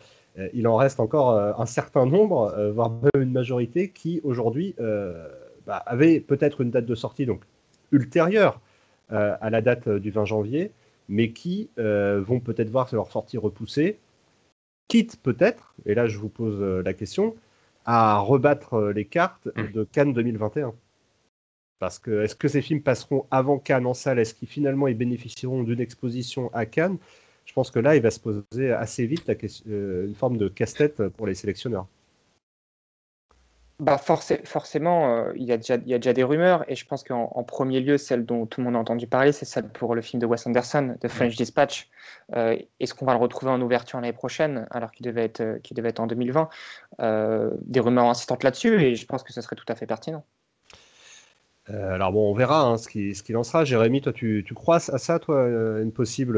il 0.53 0.67
en 0.67 0.75
reste 0.75 0.99
encore 0.99 1.39
un 1.57 1.65
certain 1.65 2.05
nombre, 2.05 2.53
voire 2.73 2.91
même 2.91 3.23
une 3.23 3.31
majorité, 3.31 3.87
qui 3.87 4.19
aujourd'hui 4.25 4.75
bah, 5.65 5.77
avaient 5.85 6.19
peut-être 6.19 6.59
une 6.59 6.71
date 6.71 6.87
de 6.87 6.93
sortie 6.93 7.25
donc 7.25 7.39
ultérieure 7.93 8.59
à 9.07 9.49
la 9.49 9.61
date 9.61 9.87
du 9.87 10.11
20 10.11 10.25
janvier, 10.25 10.71
mais 11.07 11.31
qui 11.31 11.69
vont 11.77 12.41
peut-être 12.41 12.69
voir 12.69 12.89
leur 12.91 13.09
sortie 13.09 13.37
repoussée, 13.37 13.97
quitte 14.89 15.21
peut-être, 15.21 15.73
et 15.85 15.95
là 15.95 16.07
je 16.07 16.17
vous 16.17 16.27
pose 16.27 16.61
la 16.83 16.93
question, 16.93 17.35
à 17.85 18.19
rebattre 18.19 18.75
euh, 18.75 18.93
les 18.93 19.05
cartes 19.05 19.47
mm. 19.55 19.71
de 19.71 19.83
Cannes 19.83 20.13
2021. 20.13 20.73
Parce 21.79 21.97
que 21.97 22.23
est-ce 22.23 22.35
que 22.35 22.47
ces 22.47 22.61
films 22.61 22.81
passeront 22.81 23.25
avant 23.31 23.57
Cannes 23.57 23.87
en 23.87 23.95
salle? 23.95 24.19
Est-ce 24.19 24.33
qu'ils 24.35 24.47
finalement 24.47 24.87
ils 24.87 24.97
bénéficieront 24.97 25.63
d'une 25.63 25.79
exposition 25.79 26.53
à 26.53 26.65
Cannes? 26.65 26.97
Je 27.45 27.53
pense 27.53 27.71
que 27.71 27.79
là, 27.79 27.95
il 27.95 28.01
va 28.03 28.11
se 28.11 28.19
poser 28.19 28.71
assez 28.71 29.07
vite 29.07 29.25
la 29.25 29.33
question, 29.33 29.65
euh, 29.69 30.05
une 30.05 30.13
forme 30.13 30.37
de 30.37 30.49
casse-tête 30.49 31.07
pour 31.07 31.25
les 31.25 31.33
sélectionneurs 31.33 31.87
bah 33.79 33.97
forcément, 33.97 35.15
euh, 35.15 35.31
il, 35.35 35.43
y 35.43 35.53
a 35.53 35.57
déjà, 35.57 35.75
il 35.75 35.87
y 35.87 35.93
a 35.93 35.99
déjà 35.99 36.11
des 36.11 36.23
rumeurs, 36.23 36.65
et 36.67 36.75
je 36.75 36.85
pense 36.85 37.01
qu'en 37.01 37.43
premier 37.43 37.79
lieu, 37.79 37.97
celle 37.97 38.25
dont 38.25 38.45
tout 38.45 38.59
le 38.59 38.65
monde 38.65 38.75
a 38.75 38.79
entendu 38.79 39.07
parler, 39.07 39.31
c'est 39.31 39.45
celle 39.45 39.69
pour 39.69 39.95
le 39.95 40.01
film 40.01 40.19
de 40.19 40.25
Wes 40.25 40.45
Anderson, 40.45 40.97
The 40.99 41.07
French 41.07 41.37
Dispatch. 41.37 41.89
Euh, 42.35 42.57
est-ce 42.81 42.93
qu'on 42.93 43.05
va 43.05 43.13
le 43.13 43.19
retrouver 43.19 43.51
en 43.51 43.61
ouverture 43.61 44.01
l'année 44.01 44.11
prochaine, 44.11 44.67
alors 44.71 44.91
qu'il 44.91 45.05
devait, 45.05 45.23
être, 45.23 45.39
euh, 45.39 45.59
devait 45.71 45.89
être 45.89 46.01
en 46.01 46.07
2020 46.07 46.49
Des 47.61 47.79
rumeurs 47.79 48.07
insistantes 48.07 48.43
là-dessus, 48.43 48.81
et 48.81 48.95
je 48.95 49.05
pense 49.05 49.23
que 49.23 49.31
ce 49.31 49.39
serait 49.39 49.55
tout 49.55 49.65
à 49.69 49.75
fait 49.75 49.85
pertinent. 49.85 50.25
Alors 51.69 52.11
bon, 52.11 52.31
on 52.31 52.33
verra 52.33 52.63
hein, 52.63 52.77
ce 52.77 52.87
qu'il 52.87 53.15
ce 53.15 53.23
qui 53.23 53.31
lancera. 53.31 53.63
Jérémy, 53.63 54.01
toi, 54.01 54.13
tu, 54.13 54.43
tu, 54.45 54.53
crois 54.53 54.77
à 54.77 54.97
ça, 54.97 55.19
toi, 55.19 55.47
une 55.81 55.91
possible 55.91 56.37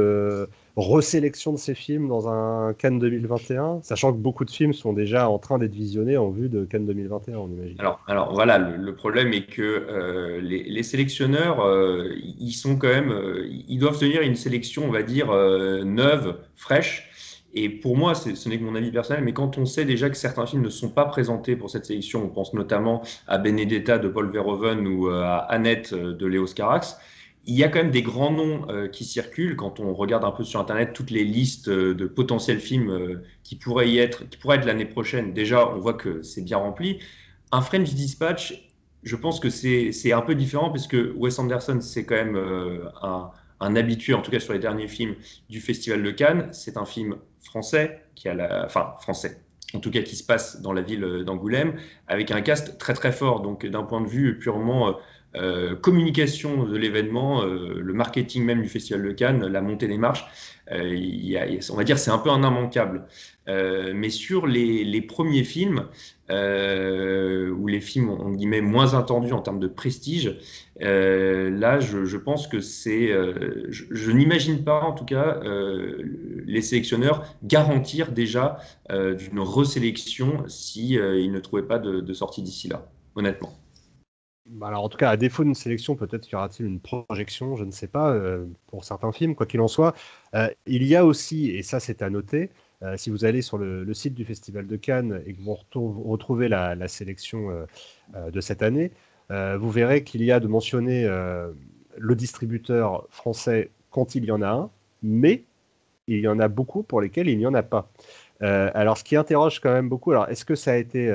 resélection 0.75 1.51
de 1.51 1.57
ces 1.57 1.75
films 1.75 2.07
dans 2.07 2.29
un 2.29 2.73
Cannes 2.73 2.99
2021, 2.99 3.81
sachant 3.83 4.13
que 4.13 4.17
beaucoup 4.17 4.45
de 4.45 4.51
films 4.51 4.73
sont 4.73 4.93
déjà 4.93 5.29
en 5.29 5.37
train 5.37 5.57
d'être 5.57 5.73
visionnés 5.73 6.17
en 6.17 6.29
vue 6.29 6.49
de 6.49 6.63
Cannes 6.63 6.85
2021, 6.85 7.37
on 7.37 7.49
imagine. 7.49 7.75
Alors, 7.79 8.01
alors 8.07 8.33
voilà, 8.33 8.57
le, 8.57 8.95
problème 8.95 9.33
est 9.33 9.45
que 9.45 9.61
euh, 9.61 10.39
les, 10.41 10.83
sélectionneurs, 10.83 11.61
euh, 11.61 12.09
ils 12.39 12.53
sont 12.53 12.77
quand 12.77 12.87
même, 12.87 13.11
euh, 13.11 13.47
ils 13.67 13.79
doivent 13.79 13.99
tenir 13.99 14.21
une 14.21 14.35
sélection, 14.35 14.85
on 14.85 14.91
va 14.91 15.03
dire, 15.03 15.27
neuve, 15.85 16.37
fraîche. 16.55 17.10
Et 17.53 17.69
pour 17.69 17.97
moi, 17.97 18.15
ce 18.15 18.49
n'est 18.49 18.57
que 18.57 18.63
mon 18.63 18.75
avis 18.75 18.91
personnel, 18.91 19.23
mais 19.23 19.33
quand 19.33 19.57
on 19.57 19.65
sait 19.65 19.85
déjà 19.85 20.09
que 20.09 20.17
certains 20.17 20.45
films 20.45 20.61
ne 20.61 20.69
sont 20.69 20.89
pas 20.89 21.05
présentés 21.05 21.55
pour 21.55 21.69
cette 21.69 21.85
sélection, 21.85 22.23
on 22.23 22.29
pense 22.29 22.53
notamment 22.53 23.01
à 23.27 23.37
Benedetta 23.37 23.97
de 23.99 24.07
Paul 24.07 24.31
Verhoeven 24.31 24.87
ou 24.87 25.09
à 25.09 25.37
Annette 25.37 25.93
de 25.93 26.25
Léo 26.25 26.45
Carax, 26.45 26.97
il 27.45 27.55
y 27.55 27.63
a 27.63 27.69
quand 27.69 27.79
même 27.79 27.91
des 27.91 28.03
grands 28.03 28.31
noms 28.31 28.69
euh, 28.69 28.87
qui 28.87 29.03
circulent 29.03 29.55
quand 29.55 29.79
on 29.79 29.93
regarde 29.93 30.23
un 30.23 30.31
peu 30.31 30.43
sur 30.43 30.59
Internet 30.59 30.93
toutes 30.93 31.09
les 31.09 31.23
listes 31.23 31.69
euh, 31.69 31.95
de 31.95 32.05
potentiels 32.05 32.59
films 32.59 32.91
euh, 32.91 33.23
qui 33.43 33.55
pourraient 33.55 33.89
y 33.89 33.97
être, 33.97 34.29
qui 34.29 34.37
pourraient 34.37 34.57
être 34.57 34.65
l'année 34.65 34.85
prochaine. 34.85 35.33
Déjà, 35.33 35.67
on 35.69 35.79
voit 35.79 35.95
que 35.95 36.21
c'est 36.21 36.43
bien 36.43 36.57
rempli. 36.57 36.99
Un 37.51 37.61
French 37.61 37.93
Dispatch, 37.93 38.69
je 39.03 39.15
pense 39.15 39.39
que 39.39 39.49
c'est 39.49 40.13
un 40.13 40.21
peu 40.21 40.35
différent 40.35 40.69
puisque 40.69 40.97
Wes 41.15 41.39
Anderson, 41.39 41.79
c'est 41.81 42.05
quand 42.05 42.15
même 42.15 42.37
un, 43.01 43.75
habitué, 43.75 44.13
en 44.13 44.21
tout 44.21 44.31
cas 44.31 44.39
sur 44.39 44.53
les 44.53 44.59
derniers 44.59 44.87
films 44.87 45.15
du 45.49 45.59
Festival 45.59 46.03
de 46.03 46.11
Cannes. 46.11 46.49
C'est 46.51 46.77
un 46.77 46.85
film 46.85 47.15
français 47.41 48.03
qui 48.15 48.29
a 48.29 48.33
la, 48.33 48.65
enfin 48.65 48.95
français, 48.99 49.41
en 49.73 49.79
tout 49.79 49.91
cas 49.91 50.01
qui 50.01 50.15
se 50.15 50.23
passe 50.23 50.61
dans 50.61 50.73
la 50.73 50.81
ville 50.81 51.23
d'Angoulême, 51.25 51.75
avec 52.07 52.31
un 52.31 52.41
cast 52.41 52.77
très 52.77 52.93
très 52.93 53.11
fort. 53.11 53.41
Donc 53.41 53.65
d'un 53.65 53.83
point 53.83 54.01
de 54.01 54.07
vue 54.07 54.37
purement 54.39 54.95
euh, 55.35 55.75
communication 55.77 56.65
de 56.65 56.75
l'événement, 56.75 57.43
euh, 57.43 57.79
le 57.79 57.93
marketing 57.93 58.43
même 58.43 58.61
du 58.61 58.67
Festival 58.67 59.03
de 59.03 59.11
Cannes, 59.13 59.45
la 59.47 59.61
montée 59.61 59.87
des 59.87 59.97
marches, 59.97 60.25
euh, 60.71 61.59
on 61.71 61.75
va 61.75 61.85
dire 61.85 61.97
c'est 61.97 62.11
un 62.11 62.17
peu 62.17 62.29
un 62.29 62.39
immanquable. 62.39 63.07
Mais 63.47 64.09
sur 64.09 64.47
les, 64.47 65.01
premiers 65.01 65.43
films, 65.43 65.87
ou 66.29 67.67
les 67.67 67.81
films 67.81 68.09
on 68.09 68.31
guillemets 68.31 68.61
moins 68.61 68.93
attendus 68.93 69.33
en 69.33 69.41
termes 69.41 69.59
de 69.59 69.67
prestige, 69.67 70.37
là 70.79 71.79
je, 71.79 72.17
pense 72.17 72.47
que 72.47 72.59
c'est, 72.59 73.09
je, 73.69 74.11
n'imagine 74.11 74.63
pas 74.63 74.81
en 74.81 74.93
tout 74.93 75.05
cas 75.05 75.39
les 75.43 76.61
sélectionneurs 76.61 77.25
garantir 77.43 78.11
déjà 78.11 78.57
d'une 78.89 79.39
resélection 79.39 80.43
si 80.47 80.93
ils 80.93 81.31
ne 81.31 81.39
trouvaient 81.39 81.67
pas 81.67 81.79
de, 81.79 81.99
de 81.99 82.13
sortie 82.13 82.41
d'ici 82.41 82.67
là, 82.67 82.87
honnêtement. 83.15 83.53
Bah, 84.51 84.67
alors, 84.67 84.83
en 84.83 84.89
tout 84.89 84.97
cas, 84.97 85.09
à 85.09 85.17
défaut 85.17 85.43
d'une 85.43 85.55
sélection, 85.55 85.95
peut-être 85.95 86.29
y 86.29 86.35
aura-t-il 86.35 86.65
une 86.65 86.81
projection, 86.81 87.55
je 87.55 87.63
ne 87.63 87.71
sais 87.71 87.87
pas, 87.87 88.11
euh, 88.11 88.45
pour 88.67 88.83
certains 88.83 89.11
films, 89.11 89.35
quoi 89.35 89.45
qu'il 89.45 89.61
en 89.61 89.67
soit. 89.67 89.95
Euh, 90.35 90.49
il 90.65 90.83
y 90.83 90.95
a 90.95 91.05
aussi, 91.05 91.51
et 91.51 91.63
ça 91.63 91.79
c'est 91.79 92.01
à 92.01 92.09
noter, 92.09 92.49
euh, 92.83 92.97
si 92.97 93.09
vous 93.09 93.25
allez 93.25 93.41
sur 93.41 93.57
le, 93.57 93.93
site 93.93 94.13
du 94.13 94.25
Festival 94.25 94.67
de 94.67 94.75
Cannes 94.75 95.21
et 95.25 95.33
que 95.33 95.41
vous 95.41 95.57
retrouvez 96.03 96.47
la, 96.47 96.87
sélection 96.87 97.49
de 98.15 98.41
cette 98.41 98.63
année, 98.63 98.91
vous 99.29 99.69
verrez 99.69 100.03
qu'il 100.03 100.23
y 100.23 100.31
a 100.31 100.39
de 100.39 100.47
mentionner 100.47 101.03
le 101.97 102.15
distributeur 102.15 103.07
français 103.09 103.69
quand 103.91 104.15
il 104.15 104.25
y 104.25 104.31
en 104.31 104.41
a 104.41 104.49
un, 104.49 104.69
mais 105.03 105.43
il 106.07 106.19
y 106.19 106.27
en 106.27 106.39
a 106.39 106.47
beaucoup 106.47 106.83
pour 106.83 107.01
lesquels 107.01 107.27
il 107.27 107.37
n'y 107.37 107.45
en 107.45 107.53
a 107.53 107.63
pas. 107.63 107.89
alors, 108.39 108.97
ce 108.97 109.03
qui 109.03 109.15
interroge 109.15 109.59
quand 109.59 109.71
même 109.71 109.89
beaucoup, 109.89 110.11
alors 110.11 110.29
est-ce 110.29 110.45
que 110.45 110.55
ça 110.55 110.71
a 110.71 110.75
été 110.75 111.11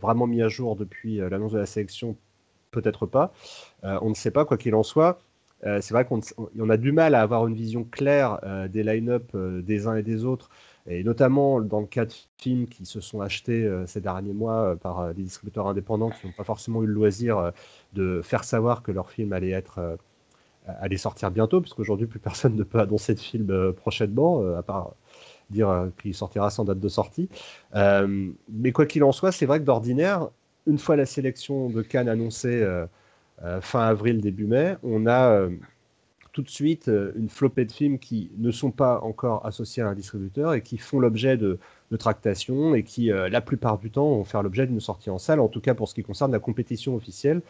vraiment 0.00 0.26
mis 0.26 0.42
à 0.42 0.48
jour 0.48 0.76
depuis 0.76 1.16
l'annonce 1.16 1.52
de 1.52 1.58
la 1.58 1.66
sélection? 1.66 2.16
Peut-être 2.76 3.06
pas. 3.06 3.32
Euh, 3.84 3.98
on 4.02 4.10
ne 4.10 4.14
sait 4.14 4.30
pas, 4.30 4.44
quoi 4.44 4.58
qu'il 4.58 4.74
en 4.74 4.82
soit. 4.82 5.18
Euh, 5.66 5.80
c'est 5.80 5.92
vrai 5.92 6.04
qu'on 6.06 6.70
a 6.70 6.76
du 6.76 6.92
mal 6.92 7.14
à 7.14 7.22
avoir 7.22 7.46
une 7.46 7.54
vision 7.54 7.84
claire 7.84 8.38
euh, 8.44 8.68
des 8.68 8.82
line-up 8.82 9.36
des 9.36 9.86
uns 9.86 9.96
et 9.96 10.02
des 10.02 10.24
autres, 10.24 10.50
et 10.86 11.02
notamment 11.04 11.60
dans 11.60 11.80
le 11.80 11.86
cas 11.86 12.06
de 12.06 12.12
films 12.38 12.66
qui 12.66 12.86
se 12.86 13.00
sont 13.00 13.20
achetés 13.20 13.68
ces 13.86 14.00
derniers 14.00 14.32
mois 14.32 14.76
par 14.76 15.12
des 15.14 15.22
distributeurs 15.22 15.66
indépendants 15.66 16.10
qui 16.10 16.26
n'ont 16.26 16.32
pas 16.32 16.44
forcément 16.44 16.82
eu 16.82 16.86
le 16.86 16.92
loisir 16.92 17.52
de 17.94 18.20
faire 18.22 18.44
savoir 18.44 18.82
que 18.82 18.92
leur 18.92 19.10
film 19.10 19.32
allait 19.32 19.50
être 19.50 19.98
allait 20.66 20.96
sortir 20.96 21.32
bientôt, 21.32 21.60
puisqu'aujourd'hui 21.60 22.06
plus 22.06 22.20
personne 22.20 22.54
ne 22.54 22.62
peut 22.62 22.78
annoncer 22.78 23.14
de 23.14 23.20
film 23.20 23.72
prochainement, 23.72 24.46
à 24.56 24.62
part 24.62 24.94
dire 25.50 25.90
qu'il 26.00 26.14
sortira 26.14 26.50
sans 26.50 26.64
date 26.64 26.78
de 26.78 26.88
sortie. 26.88 27.28
mais 27.74 28.70
quoi 28.72 28.86
qu'il 28.86 29.02
en 29.02 29.10
soit, 29.10 29.32
c'est 29.32 29.46
vrai 29.46 29.58
que 29.58 29.64
d'ordinaire, 29.64 30.28
une 30.66 30.78
fois 30.78 30.96
la 30.96 31.06
sélection 31.06 31.70
de 31.70 31.82
Cannes 31.82 32.08
annoncée 32.08 32.60
euh, 32.62 32.86
euh, 32.86 32.86
fin 33.60 33.80
avril, 33.80 34.20
début 34.20 34.46
mai, 34.46 34.76
on 34.82 35.06
a 35.06 35.30
euh, 35.30 35.50
tout 36.32 36.42
de 36.42 36.48
suite 36.48 36.90
une 37.16 37.28
flopée 37.28 37.64
de 37.64 37.72
films 37.72 37.98
qui 37.98 38.30
ne 38.38 38.50
sont 38.50 38.70
pas 38.70 39.00
encore 39.00 39.44
associés 39.46 39.82
à 39.82 39.88
un 39.88 39.94
distributeur 39.94 40.54
et 40.54 40.62
qui 40.62 40.78
font 40.78 41.00
l'objet 41.00 41.36
de, 41.36 41.58
tractations 41.98 42.74
et 42.74 42.82
qui, 42.82 43.06
la 43.06 43.40
plupart 43.40 43.78
du 43.78 43.90
temps, 43.90 44.08
vont 44.08 44.24
faire 44.24 44.42
l'objet 44.42 44.66
d'une 44.66 44.80
sortie 44.80 45.08
en 45.08 45.18
salle, 45.18 45.40
en 45.40 45.48
tout 45.48 45.60
cas 45.60 45.72
pour 45.72 45.88
ce 45.88 45.94
qui 45.94 46.02
concerne 46.02 46.32
la 46.32 46.38
compétition 46.38 46.94
officielle. 46.94 47.40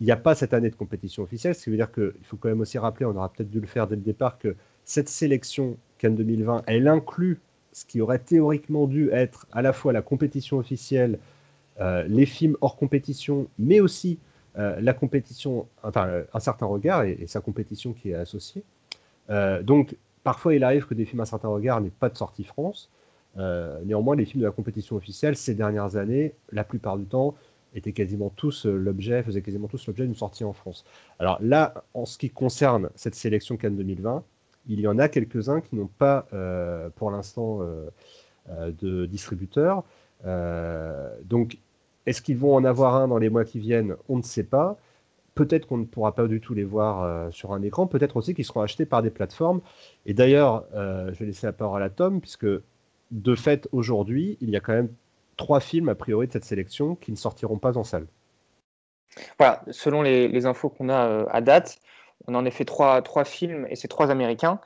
Il 0.00 0.04
n'y 0.04 0.12
a 0.12 0.16
pas 0.16 0.36
cette 0.36 0.54
année 0.54 0.70
de 0.70 0.76
compétition 0.76 1.24
officielle, 1.24 1.56
ce 1.56 1.64
qui 1.64 1.70
veut 1.70 1.76
dire 1.76 1.90
qu'il 1.90 2.12
faut 2.22 2.36
quand 2.36 2.48
même 2.48 2.60
aussi 2.60 2.78
rappeler, 2.78 3.06
on 3.06 3.16
aura 3.16 3.32
peut-être 3.32 3.50
dû 3.50 3.60
le 3.60 3.66
faire 3.66 3.88
dès 3.88 3.96
le 3.96 4.02
départ, 4.02 4.38
que 4.38 4.54
cette 4.84 5.08
sélection 5.08 5.76
Cannes 5.98 6.14
2020, 6.14 6.62
elle 6.66 6.86
inclut 6.86 7.40
ce 7.72 7.84
qui 7.84 8.00
aurait 8.00 8.18
théoriquement 8.18 8.86
dû 8.86 9.10
être 9.10 9.46
à 9.52 9.62
la 9.62 9.72
fois 9.72 9.92
la 9.92 10.02
compétition 10.02 10.58
officielle, 10.58 11.18
euh, 11.80 12.04
les 12.08 12.26
films 12.26 12.56
hors 12.60 12.76
compétition, 12.76 13.48
mais 13.58 13.80
aussi 13.80 14.18
euh, 14.58 14.80
la 14.80 14.92
compétition, 14.92 15.68
enfin 15.84 16.08
euh, 16.08 16.24
un 16.34 16.40
certain 16.40 16.66
regard 16.66 17.04
et, 17.04 17.26
sa 17.28 17.40
compétition 17.40 17.92
qui 17.92 18.10
est 18.10 18.14
associée. 18.14 18.64
donc 19.62 19.96
parfois 20.24 20.54
il 20.54 20.64
arrive 20.64 20.86
que 20.86 20.94
des 20.94 21.04
films 21.04 21.20
à 21.20 21.22
un 21.22 21.26
certain 21.26 21.48
regard 21.48 21.80
n'aient 21.80 21.90
pas 21.90 22.08
de 22.08 22.16
sortie 22.16 22.44
France. 22.44 22.90
néanmoins, 23.36 24.16
les 24.16 24.24
films 24.24 24.40
de 24.40 24.46
la 24.46 24.52
compétition 24.52 24.96
officielle 24.96 25.36
ces 25.36 25.54
dernières 25.54 25.96
années, 25.96 26.34
la 26.50 26.64
plupart 26.64 26.96
du 26.98 27.04
temps, 27.04 27.34
étaient 27.74 27.92
quasiment 27.92 28.30
tous 28.30 28.66
l'objet, 28.66 29.22
faisaient 29.22 29.42
quasiment 29.42 29.68
tous 29.68 29.86
l'objet 29.86 30.04
d'une 30.06 30.16
sortie 30.16 30.44
en 30.44 30.54
France. 30.54 30.84
Alors 31.18 31.38
là, 31.40 31.84
en 31.94 32.06
ce 32.06 32.18
qui 32.18 32.30
concerne 32.30 32.90
cette 32.96 33.14
sélection 33.14 33.56
Cannes 33.56 33.76
2020, 33.76 34.24
il 34.68 34.80
y 34.80 34.88
en 34.88 34.98
a 34.98 35.08
quelques-uns 35.08 35.60
qui 35.60 35.76
n'ont 35.76 35.90
pas, 35.98 36.26
pour 36.96 37.10
l'instant, 37.10 37.60
de 38.48 39.06
distributeur. 39.06 39.84
donc, 41.24 41.58
est-ce 42.08 42.22
qu'ils 42.22 42.38
vont 42.38 42.54
en 42.54 42.64
avoir 42.64 42.96
un 42.96 43.06
dans 43.08 43.18
les 43.18 43.28
mois 43.28 43.44
qui 43.44 43.58
viennent? 43.58 43.94
On 44.08 44.16
ne 44.16 44.22
sait 44.22 44.42
pas. 44.42 44.78
Peut-être 45.34 45.66
qu'on 45.66 45.76
ne 45.76 45.84
pourra 45.84 46.14
pas 46.14 46.26
du 46.26 46.40
tout 46.40 46.54
les 46.54 46.64
voir 46.64 47.02
euh, 47.02 47.30
sur 47.30 47.52
un 47.52 47.60
écran. 47.60 47.86
Peut-être 47.86 48.16
aussi 48.16 48.34
qu'ils 48.34 48.46
seront 48.46 48.62
achetés 48.62 48.86
par 48.86 49.02
des 49.02 49.10
plateformes. 49.10 49.60
Et 50.06 50.14
d'ailleurs, 50.14 50.64
euh, 50.74 51.12
je 51.12 51.18
vais 51.18 51.26
laisser 51.26 51.46
la 51.46 51.52
parole 51.52 51.82
à 51.82 51.90
Tom, 51.90 52.22
puisque 52.22 52.46
de 53.10 53.34
fait, 53.34 53.68
aujourd'hui, 53.72 54.38
il 54.40 54.48
y 54.48 54.56
a 54.56 54.60
quand 54.60 54.72
même 54.72 54.88
trois 55.36 55.60
films, 55.60 55.90
a 55.90 55.94
priori, 55.94 56.28
de 56.28 56.32
cette 56.32 56.46
sélection 56.46 56.94
qui 56.94 57.12
ne 57.12 57.16
sortiront 57.16 57.58
pas 57.58 57.76
en 57.76 57.84
salle. 57.84 58.06
Voilà, 59.38 59.62
selon 59.70 60.00
les, 60.00 60.46
infos 60.46 60.70
qu'on 60.70 60.88
a 60.88 61.06
euh, 61.06 61.26
à 61.28 61.42
date, 61.42 61.78
on 62.26 62.34
en 62.34 62.46
effet 62.46 62.64
trois, 62.64 63.02
trois 63.02 63.24
films, 63.24 63.66
et 63.68 63.76
c'est 63.76 63.88
trois 63.88 64.10
américains, 64.10 64.60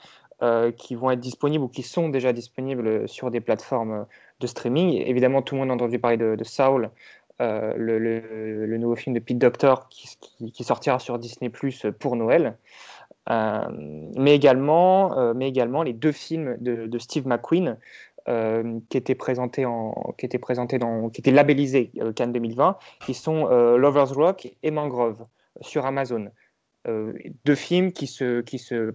qui 0.76 0.96
vont 0.96 1.12
être 1.12 1.20
disponibles 1.20 1.62
ou 1.62 1.68
qui 1.68 1.84
sont 1.84 2.08
déjà 2.08 2.32
disponibles 2.32 3.08
sur 3.08 3.30
des 3.30 3.40
plateformes 3.40 4.06
de 4.42 4.46
streaming. 4.48 5.00
Évidemment, 5.06 5.40
tout 5.40 5.54
le 5.54 5.60
monde 5.60 5.70
a 5.70 5.74
entendu 5.74 5.98
parler 5.98 6.18
de, 6.18 6.34
de 6.34 6.44
Saul, 6.44 6.90
euh, 7.42 7.74
le, 7.76 8.76
nouveau 8.78 8.94
film 8.94 9.14
de 9.14 9.20
Pete 9.20 9.38
Doctor 9.38 9.88
qui, 9.88 10.64
sortira 10.64 10.98
sur 10.98 11.18
Disney 11.18 11.50
Plus 11.50 11.86
pour 11.98 12.16
Noël. 12.16 12.56
Euh, 13.30 13.60
mais, 14.16 14.34
également, 14.34 15.18
euh, 15.18 15.34
mais 15.34 15.48
également 15.48 15.82
les 15.82 15.92
deux 15.92 16.12
films 16.12 16.56
de, 16.60 16.98
Steve 16.98 17.26
McQueen 17.26 17.76
qui 18.88 18.96
étaient 18.96 19.16
présentés 19.16 19.64
en, 19.64 20.14
qui 20.16 20.26
étaient 20.26 20.38
présentés 20.38 20.78
dans, 20.78 21.10
qui 21.10 21.20
étaient 21.20 21.32
labellisés 21.32 21.90
Cannes 22.14 22.32
2020, 22.32 22.78
qui 23.04 23.14
sont 23.14 23.46
Lovers 23.76 24.14
Rock 24.14 24.48
et 24.62 24.70
Mangrove 24.70 25.26
sur 25.60 25.86
Amazon. 25.86 26.30
deux 26.86 27.54
films 27.56 27.90
qui 27.90 28.06
se, 28.06 28.40
qui 28.42 28.60
se 28.60 28.94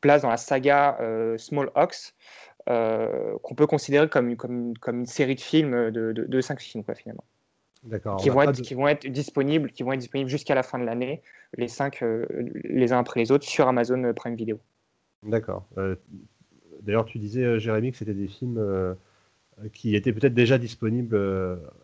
placent 0.00 0.22
dans 0.22 0.30
la 0.30 0.38
saga 0.38 0.98
Small 1.36 1.70
Ox, 1.74 2.14
qu'on 2.66 3.54
peut 3.54 3.66
considérer 3.66 4.08
comme, 4.08 4.34
comme, 4.36 4.78
comme, 4.78 5.00
une 5.00 5.06
série 5.06 5.34
de 5.34 5.42
films 5.42 5.90
de, 5.90 6.12
de, 6.12 6.40
cinq 6.40 6.62
films 6.62 6.84
quoi, 6.84 6.94
finalement. 6.94 7.24
Qui 8.18 8.30
vont, 8.30 8.40
être, 8.40 8.62
qui 8.62 8.72
vont 8.72 8.88
être 8.88 9.06
disponibles, 9.06 9.70
qui 9.70 9.82
vont 9.82 9.92
être 9.92 10.00
disponibles 10.00 10.30
jusqu'à 10.30 10.54
la 10.54 10.62
fin 10.62 10.78
de 10.78 10.84
l'année, 10.84 11.20
les 11.58 11.68
cinq, 11.68 12.02
euh, 12.02 12.24
les 12.64 12.94
uns 12.94 12.98
après 12.98 13.20
les 13.20 13.30
autres, 13.30 13.44
sur 13.44 13.68
Amazon 13.68 14.14
Prime 14.14 14.36
Video. 14.36 14.58
D'accord. 15.22 15.66
Euh, 15.76 15.94
d'ailleurs, 16.80 17.04
tu 17.04 17.18
disais, 17.18 17.42
euh, 17.42 17.58
Jérémy, 17.58 17.92
que 17.92 17.98
c'était 17.98 18.14
des 18.14 18.28
films 18.28 18.96
qui 19.74 19.94
étaient 19.94 20.14
peut-être 20.14 20.32
déjà 20.32 20.56
disponibles 20.56 21.14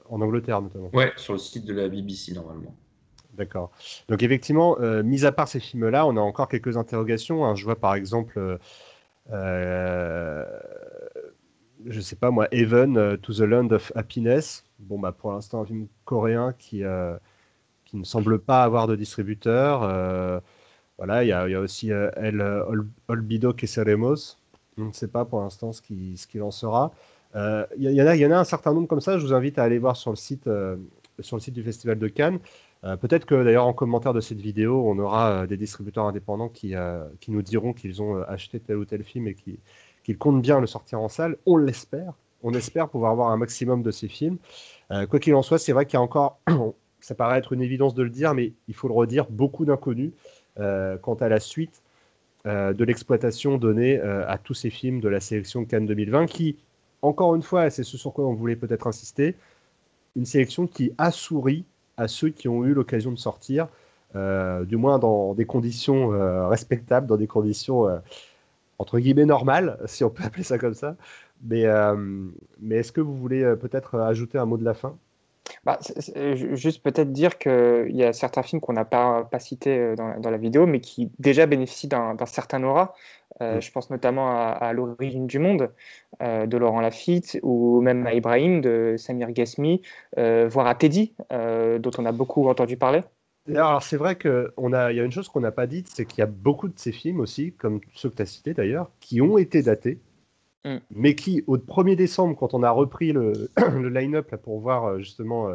en 0.08 0.22
Angleterre, 0.22 0.62
notamment. 0.62 0.88
Ouais, 0.94 1.12
sur 1.16 1.34
le 1.34 1.38
site 1.38 1.66
de 1.66 1.74
la 1.74 1.88
BBC, 1.88 2.32
normalement. 2.32 2.74
D'accord. 3.34 3.70
Donc, 4.08 4.22
effectivement, 4.22 4.78
mis 5.04 5.26
à 5.26 5.32
part 5.32 5.48
ces 5.48 5.60
films-là, 5.60 6.06
on 6.06 6.16
a 6.16 6.20
encore 6.20 6.48
quelques 6.48 6.78
interrogations. 6.78 7.44
Hein. 7.44 7.54
Je 7.54 7.64
vois, 7.64 7.76
par 7.76 7.94
exemple, 7.94 8.58
je 9.28 10.46
sais 12.00 12.16
pas 12.16 12.30
moi, 12.30 12.48
Even 12.52 13.18
to 13.18 13.34
the 13.34 13.40
Land 13.40 13.70
of 13.70 13.92
Happiness 13.94 14.64
bon, 14.80 14.98
bah, 14.98 15.12
pour 15.12 15.32
l'instant, 15.32 15.62
un 15.62 15.66
film 15.66 15.86
coréen 16.04 16.54
qui, 16.58 16.84
euh, 16.84 17.16
qui 17.84 17.96
ne 17.96 18.04
semble 18.04 18.38
pas 18.38 18.62
avoir 18.62 18.86
de 18.86 18.96
distributeur. 18.96 19.82
Euh, 19.82 20.40
voilà, 20.98 21.24
il 21.24 21.26
y, 21.26 21.30
y, 21.30 21.54
a 21.54 21.60
aussi 21.60 21.92
euh, 21.92 22.10
El 22.16 22.42
Olbido 23.08 23.52
Queseremos. 23.52 24.36
On 24.78 24.86
ne 24.86 24.92
sait 24.92 25.08
pas 25.08 25.24
pour 25.24 25.40
l'instant 25.40 25.72
ce 25.72 25.82
qu'il 25.82 26.16
ce 26.18 26.26
qui 26.26 26.40
en 26.40 26.50
sera. 26.50 26.92
Il 27.34 27.66
y, 27.78 27.92
y, 27.92 28.02
en 28.02 28.06
a, 28.06 28.16
y 28.16 28.26
en 28.26 28.30
a 28.32 28.38
un 28.38 28.44
certain 28.44 28.72
nombre 28.74 28.88
comme 28.88 29.00
ça. 29.00 29.18
Je 29.18 29.24
vous 29.24 29.34
invite 29.34 29.58
à 29.58 29.64
aller 29.64 29.78
voir 29.78 29.96
sur 29.96 30.10
le 30.10 30.16
site, 30.16 30.48
sur 31.20 31.36
le 31.36 31.40
site 31.40 31.54
du 31.54 31.62
Festival 31.62 31.98
de 31.98 32.08
Cannes. 32.08 32.40
Peut-être 32.82 33.26
que 33.26 33.44
d'ailleurs 33.44 33.66
en 33.66 33.74
commentaire 33.74 34.14
de 34.14 34.20
cette 34.20 34.40
vidéo, 34.40 34.82
on 34.86 34.98
aura 34.98 35.46
des 35.46 35.56
distributeurs 35.56 36.06
indépendants 36.06 36.48
qui, 36.48 36.74
qui 37.20 37.30
nous 37.30 37.42
diront 37.42 37.72
qu'ils 37.72 38.02
ont 38.02 38.22
acheté 38.22 38.58
tel 38.58 38.78
ou 38.78 38.84
tel 38.84 39.04
film 39.04 39.28
et 39.28 39.36
qu'ils 40.02 40.18
comptent 40.18 40.42
bien 40.42 40.60
le 40.60 40.66
sortir 40.66 41.00
en 41.00 41.08
salle. 41.08 41.36
On 41.46 41.56
l'espère 41.56 42.14
on 42.42 42.52
espère 42.54 42.88
pouvoir 42.88 43.12
avoir 43.12 43.30
un 43.30 43.36
maximum 43.36 43.82
de 43.82 43.90
ces 43.90 44.08
films. 44.08 44.38
Euh, 44.90 45.06
quoi 45.06 45.18
qu'il 45.18 45.34
en 45.34 45.42
soit, 45.42 45.58
c'est 45.58 45.72
vrai 45.72 45.86
qu'il 45.86 45.94
y 45.94 45.96
a 45.96 46.02
encore, 46.02 46.38
ça 47.00 47.14
paraît 47.14 47.38
être 47.38 47.52
une 47.52 47.62
évidence 47.62 47.94
de 47.94 48.02
le 48.02 48.10
dire, 48.10 48.34
mais 48.34 48.52
il 48.68 48.74
faut 48.74 48.88
le 48.88 48.94
redire, 48.94 49.26
beaucoup 49.30 49.64
d'inconnus 49.64 50.12
euh, 50.58 50.96
quant 50.98 51.14
à 51.14 51.28
la 51.28 51.40
suite 51.40 51.82
euh, 52.46 52.72
de 52.72 52.84
l'exploitation 52.84 53.58
donnée 53.58 54.00
à 54.00 54.38
tous 54.38 54.54
ces 54.54 54.70
films 54.70 55.00
de 55.00 55.08
la 55.08 55.20
sélection 55.20 55.64
Cannes 55.64 55.86
2020, 55.86 56.26
qui, 56.26 56.56
encore 57.02 57.34
une 57.34 57.42
fois, 57.42 57.70
c'est 57.70 57.84
ce 57.84 57.96
sur 57.96 58.12
quoi 58.12 58.26
on 58.26 58.34
voulait 58.34 58.56
peut-être 58.56 58.86
insister, 58.86 59.36
une 60.16 60.26
sélection 60.26 60.66
qui 60.66 60.92
a 60.98 61.10
souri 61.10 61.64
à 61.96 62.08
ceux 62.08 62.30
qui 62.30 62.48
ont 62.48 62.64
eu 62.64 62.72
l'occasion 62.72 63.12
de 63.12 63.18
sortir, 63.18 63.68
du 64.14 64.76
moins 64.76 64.98
dans 64.98 65.34
des 65.34 65.44
conditions 65.44 66.08
respectables, 66.48 67.06
dans 67.06 67.16
des 67.16 67.28
conditions 67.28 67.86
entre 68.80 68.98
guillemets 68.98 69.26
normal, 69.26 69.78
si 69.84 70.04
on 70.04 70.10
peut 70.10 70.24
appeler 70.24 70.42
ça 70.42 70.58
comme 70.58 70.72
ça. 70.72 70.96
Mais, 71.42 71.64
mais 72.60 72.76
est-ce 72.76 72.92
que 72.92 73.00
vous 73.00 73.16
voulez 73.16 73.42
peut-être 73.60 73.98
ajouter 73.98 74.38
un 74.38 74.46
mot 74.46 74.58
de 74.58 74.64
la 74.64 74.74
fin? 74.74 74.96
Bah, 75.64 75.78
juste 76.34 76.82
peut-être 76.82 77.12
dire 77.12 77.38
qu'il 77.38 77.90
y 77.90 78.04
a 78.04 78.12
certains 78.12 78.42
films 78.42 78.60
qu'on 78.60 78.72
n'a 78.72 78.84
pas, 78.84 79.24
pas 79.24 79.38
cités 79.38 79.94
dans, 79.96 80.18
dans, 80.20 80.30
la 80.30 80.36
vidéo, 80.36 80.66
mais 80.66 80.80
qui 80.80 81.10
déjà 81.18 81.46
bénéficient 81.46 81.88
d'un 81.88 82.14
certain 82.26 82.62
aura. 82.62 82.94
Euh, 83.42 83.60
je 83.60 83.72
pense 83.72 83.90
notamment 83.90 84.30
à, 84.30 84.72
L'origine 84.72 85.26
du 85.26 85.38
monde 85.38 85.70
euh, 86.22 86.46
de 86.46 86.56
Laurent 86.56 86.80
Lafitte 86.80 87.38
ou 87.42 87.80
même 87.80 88.06
à 88.06 88.12
Ibrahim 88.12 88.60
de 88.60 88.96
Samir 88.98 89.30
Ghesmi, 89.32 89.82
euh, 90.18 90.48
voire 90.48 90.66
à 90.66 90.74
Teddy, 90.74 91.14
dont 91.30 91.90
on 91.98 92.04
a 92.04 92.12
beaucoup 92.12 92.48
entendu 92.48 92.76
parler. 92.76 93.02
Alors 93.48 93.82
c'est 93.82 93.96
vrai 93.96 94.16
qu'il 94.16 94.50
y 94.60 94.74
a 94.74 94.90
une 94.90 95.10
chose 95.10 95.28
qu'on 95.28 95.40
n'a 95.40 95.50
pas 95.50 95.66
dite, 95.66 95.88
c'est 95.88 96.04
qu'il 96.04 96.18
y 96.18 96.22
a 96.22 96.26
beaucoup 96.26 96.68
de 96.68 96.78
ces 96.78 96.92
films 96.92 97.20
aussi, 97.20 97.52
comme 97.52 97.80
ceux 97.94 98.10
que 98.10 98.16
tu 98.16 98.22
as 98.22 98.26
cités 98.26 98.54
d'ailleurs, 98.54 98.90
qui 99.00 99.20
ont 99.22 99.38
été 99.38 99.62
datés, 99.62 99.98
mm. 100.64 100.76
mais 100.90 101.14
qui 101.14 101.44
au 101.46 101.56
1er 101.56 101.96
décembre, 101.96 102.36
quand 102.36 102.54
on 102.54 102.62
a 102.62 102.70
repris 102.70 103.12
le, 103.12 103.50
le 103.56 103.88
line-up 103.88 104.34
pour 104.36 104.60
voir 104.60 104.98
justement 104.98 105.48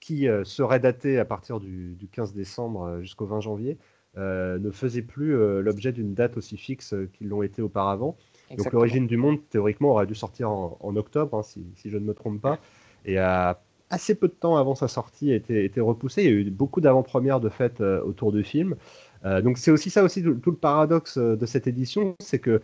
qui 0.00 0.26
serait 0.44 0.80
daté 0.80 1.18
à 1.18 1.24
partir 1.24 1.60
du 1.60 2.08
15 2.12 2.34
décembre 2.34 3.00
jusqu'au 3.00 3.26
20 3.26 3.40
janvier, 3.40 3.78
euh, 4.16 4.60
ne 4.60 4.70
faisaient 4.70 5.02
plus 5.02 5.36
euh, 5.36 5.60
l'objet 5.60 5.90
d'une 5.90 6.14
date 6.14 6.36
aussi 6.36 6.56
fixe 6.56 6.94
euh, 6.94 7.10
qu'ils 7.12 7.26
l'ont 7.26 7.42
été 7.42 7.62
auparavant. 7.62 8.16
Donc 8.56 8.72
l'origine 8.72 9.08
du 9.08 9.16
monde, 9.16 9.40
théoriquement, 9.50 9.90
aurait 9.90 10.06
dû 10.06 10.14
sortir 10.14 10.50
en, 10.50 10.96
octobre, 10.96 11.36
hein, 11.36 11.42
si, 11.42 11.64
je 11.84 11.98
ne 11.98 12.04
me 12.04 12.14
trompe 12.14 12.40
pas. 12.40 12.60
Et 13.04 13.18
à 13.18 13.60
assez 13.90 14.14
peu 14.14 14.28
de 14.28 14.32
temps 14.32 14.56
avant 14.56 14.76
sa 14.76 14.86
sortie, 14.86 15.32
a 15.32 15.34
été, 15.34 15.64
été 15.64 15.80
repoussé. 15.80 16.22
Il 16.22 16.24
y 16.26 16.28
a 16.28 16.36
eu 16.36 16.50
beaucoup 16.50 16.80
d'avant-premières 16.80 17.40
de 17.40 17.48
fait 17.48 17.80
autour 17.80 18.32
du 18.32 18.44
film. 18.44 18.76
donc 19.42 19.58
c'est 19.58 19.70
aussi 19.70 19.90
ça 19.90 20.02
aussi 20.02 20.22
tout, 20.22 20.50
le 20.50 20.56
paradoxe 20.56 21.18
de 21.18 21.46
cette 21.46 21.66
édition, 21.66 22.16
c'est 22.18 22.38
que 22.38 22.60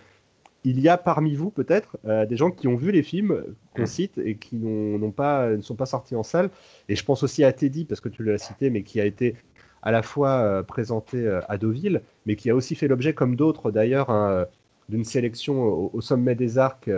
il 0.64 0.80
y 0.80 0.88
a 0.88 0.98
parmi 0.98 1.34
vous 1.34 1.50
peut-être 1.50 1.96
des 2.04 2.36
gens 2.36 2.50
qui 2.50 2.68
ont 2.68 2.76
vu 2.76 2.92
les 2.92 3.02
films 3.02 3.42
qu'on 3.74 3.86
cite 3.86 4.18
et 4.18 4.36
qui 4.36 4.56
n'ont 4.56 5.10
pas, 5.10 5.50
ne 5.50 5.62
sont 5.62 5.74
pas 5.74 5.86
sortis 5.86 6.14
en 6.14 6.22
salle. 6.22 6.50
Et 6.88 6.96
je 6.96 7.04
pense 7.04 7.22
aussi 7.22 7.44
à 7.44 7.52
Teddy, 7.52 7.86
parce 7.86 8.00
que 8.00 8.10
tu 8.10 8.22
l'as 8.22 8.36
cité, 8.36 8.68
mais 8.68 8.82
qui 8.82 9.00
a 9.00 9.06
été 9.06 9.36
à 9.82 9.90
la 9.90 10.02
fois 10.02 10.30
euh, 10.30 10.62
présenté 10.62 11.18
euh, 11.26 11.40
à 11.48 11.58
Deauville, 11.58 12.02
mais 12.26 12.36
qui 12.36 12.50
a 12.50 12.54
aussi 12.54 12.74
fait 12.74 12.88
l'objet, 12.88 13.14
comme 13.14 13.36
d'autres 13.36 13.70
d'ailleurs, 13.70 14.10
hein, 14.10 14.30
euh, 14.30 14.44
d'une 14.88 15.04
sélection 15.04 15.62
au, 15.94 16.00
sommet 16.00 16.34
des 16.34 16.58
arcs 16.58 16.90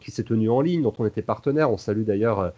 qui 0.00 0.10
s'est 0.10 0.24
tenue 0.24 0.48
en 0.48 0.62
ligne, 0.62 0.82
dont 0.82 0.94
on 0.98 1.04
était 1.04 1.20
partenaire. 1.20 1.70
On 1.70 1.76
salue 1.76 2.04
d'ailleurs 2.04 2.54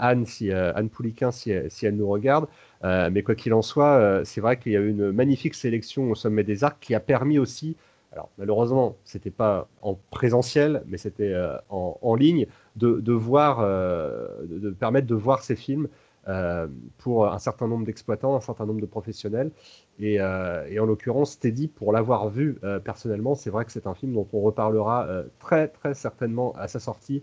Anne, 0.00 0.26
si, 0.26 0.50
Anne 0.50 0.88
Pouliquin 0.88 1.30
si, 1.30 1.52
si, 1.68 1.86
elle 1.86 1.94
nous 1.94 2.08
regarde. 2.08 2.48
mais 2.82 3.22
quoi 3.22 3.36
qu'il 3.36 3.54
en 3.54 3.62
soit, 3.62 4.22
c'est 4.24 4.40
vrai 4.40 4.58
qu'il 4.58 4.72
y 4.72 4.76
a 4.76 4.80
eu 4.80 4.90
une 4.90 5.12
magnifique 5.12 5.54
sélection 5.54 6.10
au 6.10 6.16
sommet 6.16 6.42
des 6.42 6.64
arcs 6.64 6.78
qui 6.80 6.92
a 6.96 6.98
permis 6.98 7.38
aussi, 7.38 7.76
alors 8.14 8.30
malheureusement, 8.38 8.96
c'était 9.04 9.30
pas 9.30 9.68
en 9.82 9.98
présentiel, 10.10 10.82
mais 10.86 10.96
c'était 10.96 11.34
en, 11.68 12.14
ligne, 12.14 12.46
de, 12.76 13.12
voir, 13.12 13.60
de, 13.60 14.58
de, 14.58 14.70
permettre 14.70 15.06
de 15.06 15.14
voir 15.14 15.42
ces 15.42 15.56
films 15.56 15.88
euh, 16.26 16.66
pour 16.98 17.30
un 17.30 17.38
certain 17.38 17.68
nombre 17.68 17.84
d'exploitants, 17.84 18.34
un 18.34 18.40
certain 18.40 18.64
nombre 18.64 18.80
de 18.80 18.86
professionnels. 18.86 19.50
Et, 19.98 20.20
euh, 20.20 20.80
en 20.80 20.86
l'occurrence, 20.86 21.38
Teddy, 21.38 21.68
pour 21.68 21.92
l'avoir 21.92 22.30
vu 22.30 22.58
euh, 22.64 22.78
personnellement, 22.80 23.34
c'est 23.34 23.50
vrai 23.50 23.66
que 23.66 23.72
c'est 23.72 23.86
un 23.86 23.94
film 23.94 24.14
dont 24.14 24.26
on 24.32 24.40
reparlera 24.40 25.06
très 25.38 25.68
très 25.68 25.92
certainement 25.94 26.54
à 26.56 26.68
sa 26.68 26.80
sortie. 26.80 27.22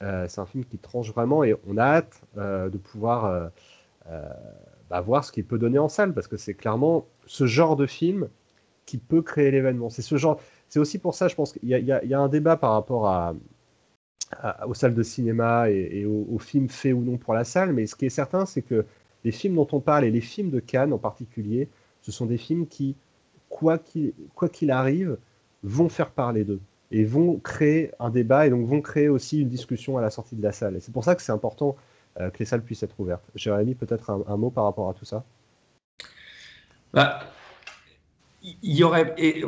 c'est 0.00 0.38
un 0.38 0.46
film 0.46 0.64
qui 0.66 0.76
tranche 0.78 1.10
vraiment 1.12 1.44
et 1.44 1.54
on 1.66 1.78
a 1.78 1.84
hâte 1.84 2.22
de 2.36 2.76
pouvoir 2.76 3.50
bah, 4.90 5.00
voir 5.00 5.24
ce 5.24 5.32
qu'il 5.32 5.46
peut 5.46 5.58
donner 5.58 5.78
en 5.78 5.88
salle 5.88 6.12
parce 6.12 6.28
que 6.28 6.36
c'est 6.36 6.54
clairement 6.54 7.06
ce 7.26 7.46
genre 7.46 7.76
de 7.76 7.86
film 7.86 8.28
qui 8.86 8.98
peut 8.98 9.22
créer 9.22 9.50
l'événement. 9.50 9.90
C'est 9.90 10.02
ce 10.02 10.16
genre. 10.16 10.40
C'est 10.68 10.78
aussi 10.78 10.98
pour 10.98 11.14
ça, 11.14 11.28
je 11.28 11.34
pense 11.34 11.52
qu'il 11.52 11.68
y, 11.68 12.14
a 12.14 12.20
un 12.20 12.28
débat 12.28 12.56
par 12.56 12.72
rapport 12.72 13.34
aux 14.66 14.74
salles 14.74 14.94
de 14.94 15.02
cinéma 15.02 15.70
et, 15.70 16.04
aux, 16.04 16.38
films 16.38 16.68
faits 16.68 16.92
ou 16.92 17.02
non 17.02 17.16
pour 17.16 17.34
la 17.34 17.44
salle, 17.44 17.72
mais 17.72 17.86
ce 17.86 17.94
qui 17.94 18.06
est 18.06 18.10
certain, 18.10 18.44
c'est 18.44 18.62
que 18.62 18.84
les 19.24 19.30
films 19.30 19.54
dont 19.54 19.68
on 19.72 19.80
parle 19.80 20.04
et 20.04 20.10
les 20.10 20.20
films 20.20 20.50
de 20.50 20.58
Cannes 20.58 20.92
en 20.92 20.98
particulier, 20.98 21.68
ce 22.02 22.10
sont 22.10 22.26
des 22.26 22.38
films 22.38 22.66
qui, 22.66 22.96
quoi 23.48 23.78
qu'il 23.78 24.70
arrive, 24.70 25.16
vont 25.62 25.88
faire 25.88 26.10
parler 26.10 26.44
d'eux 26.44 26.60
et 26.90 27.04
vont 27.04 27.38
créer 27.38 27.90
un 27.98 28.10
débat 28.10 28.46
et 28.46 28.50
donc 28.50 28.66
vont 28.66 28.80
créer 28.80 29.08
aussi 29.08 29.40
une 29.40 29.48
discussion 29.48 29.98
à 29.98 30.02
la 30.02 30.10
sortie 30.10 30.36
de 30.36 30.42
la 30.42 30.52
salle. 30.52 30.76
Et 30.76 30.80
c'est 30.80 30.92
pour 30.92 31.04
ça 31.04 31.14
que 31.14 31.22
c'est 31.22 31.32
important 31.32 31.76
euh, 32.20 32.30
que 32.30 32.38
les 32.38 32.44
salles 32.44 32.62
puissent 32.62 32.82
être 32.82 32.98
ouvertes. 33.00 33.24
Jérémy, 33.34 33.74
peut-être 33.74 34.10
un, 34.10 34.36
mot 34.36 34.50
par 34.50 34.64
rapport 34.64 34.88
à 34.88 34.94
tout 34.94 35.04
ça? 35.04 35.24
Bah, 36.92 37.20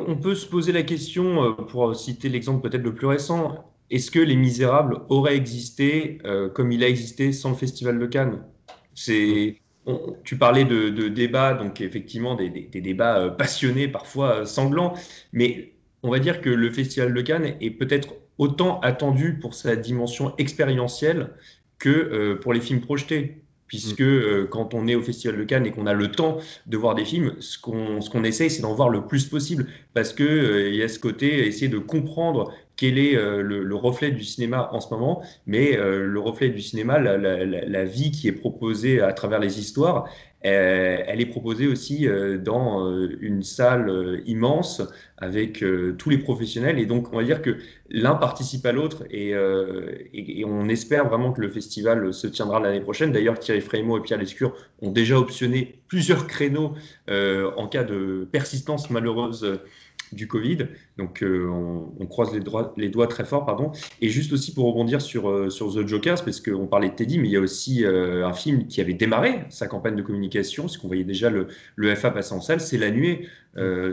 on 0.09 0.17
peut 0.17 0.35
se 0.35 0.47
poser 0.47 0.73
la 0.73 0.83
question, 0.83 1.45
euh, 1.45 1.53
pour 1.53 1.95
citer 1.95 2.29
l'exemple 2.29 2.69
peut-être 2.69 2.83
le 2.83 2.95
plus 2.95 3.07
récent, 3.07 3.73
est-ce 3.91 4.11
que 4.11 4.19
Les 4.19 4.37
Misérables 4.37 5.03
auraient 5.09 5.37
existé 5.37 6.19
euh, 6.25 6.49
comme 6.49 6.73
il 6.73 6.83
a 6.83 6.89
existé 6.89 7.33
sans 7.33 7.51
le 7.51 7.57
Festival 7.57 7.99
de 7.99 8.07
Cannes? 8.07 8.43
Tu 10.25 10.39
parlais 10.39 10.65
de, 10.65 11.09
débats, 11.09 11.55
donc 11.55 11.81
effectivement 11.81 12.35
des, 12.35 12.49
débats 12.51 13.19
euh, 13.19 13.31
passionnés, 13.31 13.89
parfois 13.89 14.47
sanglants, 14.47 14.95
mais 15.33 15.75
on 16.03 16.11
va 16.11 16.19
dire 16.19 16.41
que 16.41 16.51
le 16.51 16.71
Festival 16.71 17.15
de 17.15 17.21
Cannes 17.21 17.55
est 17.61 17.71
peut-être 17.71 18.15
autant 18.39 18.81
attendu 18.81 19.39
pour 19.39 19.55
sa 19.55 19.77
dimension 19.77 20.35
expérientielle 20.39 21.35
que 21.79 22.35
pour 22.43 22.53
les 22.53 22.61
films 22.61 22.81
projetés 22.81 23.43
puisque 23.67 24.01
mm. 24.01 24.49
quand 24.51 24.75
on 24.75 24.87
est 24.87 24.95
au 24.95 25.03
Festival 25.03 25.37
de 25.39 25.45
Cannes 25.45 25.67
et 25.67 25.73
qu'on 25.73 25.87
a 25.87 25.95
le 25.95 26.11
temps 26.11 26.39
de 26.67 26.77
voir 26.77 26.95
des 26.95 27.05
films, 27.05 27.35
ce 27.41 27.59
qu'on 27.59 28.01
ce 28.01 28.11
qu'on 28.11 28.25
essaye, 28.25 28.51
c'est 28.51 28.63
d'en 28.63 28.75
voir 28.75 28.89
le 28.89 29.07
plus 29.07 29.27
possible, 29.27 29.67
parce 29.95 30.13
que 30.13 30.69
il 30.69 30.77
y 30.77 30.83
a 30.83 30.89
ce 30.89 30.99
côté 30.99 31.47
essayer 31.47 31.69
de 31.69 31.79
comprendre 31.79 32.53
quel 32.77 32.99
est 32.99 33.17
euh, 33.17 33.43
le, 33.43 33.75
reflet 33.75 34.11
du 34.11 34.23
cinéma 34.23 34.69
en 34.73 34.81
ce 34.81 34.91
moment, 34.91 35.23
mais 35.47 35.77
euh, 35.77 36.07
le 36.07 36.21
reflet 36.21 36.51
du 36.51 36.61
cinéma, 36.61 36.99
la, 36.99 37.85
vie 37.85 38.11
qui 38.11 38.29
est 38.29 38.33
proposée 38.33 39.01
à 39.01 39.13
travers 39.13 39.39
les 39.41 39.59
histoires, 39.59 40.05
euh, 40.05 40.36
elle 40.47 41.21
est 41.21 41.27
proposée 41.27 41.67
aussi 41.67 42.07
dans 42.45 42.89
une 43.21 43.43
salle 43.43 44.23
immense 44.27 44.83
avec 45.19 45.65
tous 45.99 46.11
les 46.11 46.19
professionnels. 46.19 46.79
Et 46.79 46.87
donc, 46.87 47.13
on 47.13 47.17
va 47.17 47.25
dire 47.25 47.43
que 47.43 47.57
l'un 47.91 48.15
participe 48.15 48.65
à 48.67 48.73
l'autre 48.73 49.05
et, 49.11 49.35
on 50.45 50.69
espère 50.69 51.09
vraiment 51.09 51.33
que 51.33 51.41
le 51.41 51.49
festival 51.49 52.13
se 52.13 52.27
tiendra 52.27 52.61
l'année 52.61 52.81
prochaine. 52.81 53.13
D'ailleurs, 53.13 53.39
Thierry 53.39 53.61
Frémaux 53.61 53.99
et 53.99 54.03
Pierre 54.03 54.19
Lescure 54.19 54.55
ont 54.83 54.91
déjà 54.91 55.19
optionné 55.19 55.79
plusieurs 55.89 56.27
créneaux 56.27 56.75
en 57.09 57.67
cas 57.67 57.85
de 57.85 58.29
persistance 58.31 58.91
malheureuse 58.91 59.59
du 60.13 60.29
Covid. 60.29 60.69
Donc, 60.99 61.23
euh, 61.23 61.49
on, 61.49 62.07
croise 62.07 62.31
les, 62.33 62.89
doigts 62.89 63.07
très 63.07 63.25
fort, 63.25 63.45
pardon. 63.45 63.73
Et 64.01 64.09
juste 64.09 64.33
aussi 64.33 64.55
pour 64.55 64.67
rebondir 64.67 65.01
sur, 65.01 65.29
euh, 65.29 65.51
sur 65.51 65.75
The 65.75 65.87
Jokers, 65.87 66.25
parce 66.25 66.41
qu'on 66.41 66.67
parlait 66.67 66.89
de 66.89 66.95
Teddy, 66.95 67.19
mais 67.19 67.29
il 67.29 67.33
y 67.33 67.37
a 67.37 67.41
aussi 67.41 67.85
euh, 67.85 68.27
un 68.27 68.33
film 68.33 68.67
qui 68.67 68.81
avait 68.81 68.95
démarré 68.95 69.45
sa 69.49 69.67
campagne 69.67 69.97
de 69.97 70.03
communication, 70.03 70.65
parce 70.65 70.79
qu'on 70.79 70.89
voyait 70.89 71.05
déjà 71.05 71.31
le, 71.31 71.49
le 71.75 71.95
FA 71.95 72.11
passer 72.11 72.35
en 72.35 72.41
salle, 72.41 72.61
c'est 72.61 72.79
La 72.79 72.91
Nuée, 72.91 73.29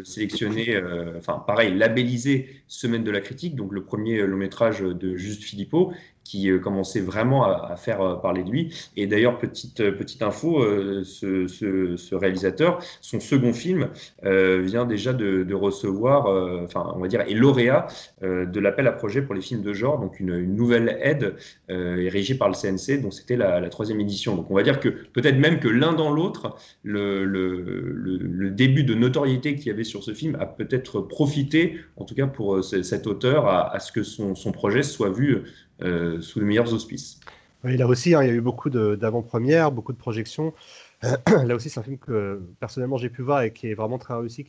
sélectionné, 0.03 0.81
enfin 1.17 1.43
pareil, 1.45 1.73
labellisé 1.75 2.49
Semaine 2.67 3.03
de 3.03 3.11
la 3.11 3.21
critique, 3.21 3.55
donc 3.55 3.71
le 3.71 3.83
premier 3.83 4.25
long 4.25 4.37
métrage 4.37 4.81
de 4.81 5.15
Juste 5.15 5.43
Philippot, 5.43 5.93
qui 6.23 6.49
euh, 6.49 6.59
commençait 6.59 7.01
vraiment 7.01 7.45
à, 7.45 7.75
faire 7.75 8.01
euh, 8.01 8.15
parler 8.15 8.43
de 8.43 8.49
lui. 8.49 8.73
Et 8.95 9.07
d'ailleurs, 9.07 9.37
petite, 9.37 9.81
euh, 9.81 9.91
petite 9.91 10.21
info, 10.21 10.63
ce, 11.03 12.15
réalisateur, 12.15 12.79
son 13.01 13.19
second 13.19 13.53
film 13.53 13.89
vient 14.23 14.85
déjà 14.85 15.13
de, 15.13 15.53
recevoir, 15.53 16.25
enfin, 16.63 16.91
on 16.95 16.99
va 16.99 17.07
dire, 17.07 17.21
est 17.21 17.33
lauréat 17.33 17.87
de 18.21 18.59
l'appel 18.59 18.87
à 18.87 18.91
projet 18.91 19.21
pour 19.21 19.35
les 19.35 19.41
films 19.41 19.61
de 19.61 19.73
genre, 19.73 19.99
donc 19.99 20.19
une, 20.19 20.41
nouvelle 20.55 20.97
aide 21.01 21.35
érigée 21.69 22.35
par 22.35 22.49
le 22.49 22.55
CNC, 22.55 23.01
donc 23.01 23.13
c'était 23.13 23.35
la, 23.35 23.69
troisième 23.69 23.99
édition. 23.99 24.35
Donc 24.35 24.49
on 24.49 24.55
va 24.55 24.63
dire 24.63 24.79
que 24.79 24.89
peut-être 24.89 25.37
même 25.37 25.59
que 25.59 25.67
l'un 25.67 25.93
dans 25.93 26.11
l'autre, 26.11 26.55
le, 26.83 28.49
début 28.49 28.83
de 28.83 28.93
notoriété 28.93 29.52
qu'il 29.55 29.67
y 29.67 29.71
avait 29.71 29.83
sur 29.83 30.03
ce 30.03 30.13
film 30.13 30.35
a 30.39 30.45
peut-être 30.45 31.01
profité, 31.01 31.77
en 31.97 32.05
tout 32.05 32.15
cas 32.15 32.27
pour 32.27 32.63
cet 32.63 33.07
auteur, 33.07 33.47
à, 33.47 33.79
ce 33.79 33.91
que 33.91 34.03
son, 34.03 34.33
projet 34.51 34.83
soit 34.83 35.09
vu 35.09 35.43
euh, 35.81 36.21
sous 36.21 36.39
les 36.39 36.45
meilleurs 36.45 36.73
auspices. 36.73 37.19
Oui, 37.63 37.77
là 37.77 37.87
aussi, 37.87 38.13
hein, 38.13 38.23
il 38.23 38.27
y 38.27 38.31
a 38.31 38.33
eu 38.33 38.41
beaucoup 38.41 38.69
d'avant-premières, 38.69 39.71
beaucoup 39.71 39.93
de 39.93 39.97
projections. 39.97 40.53
là 41.01 41.55
aussi, 41.55 41.69
c'est 41.69 41.79
un 41.79 41.83
film 41.83 41.97
que 41.97 42.41
personnellement 42.59 42.97
j'ai 42.97 43.09
pu 43.09 43.21
voir 43.21 43.41
et 43.41 43.51
qui 43.51 43.67
est 43.67 43.73
vraiment 43.73 43.97
très 43.97 44.13
réussi, 44.13 44.45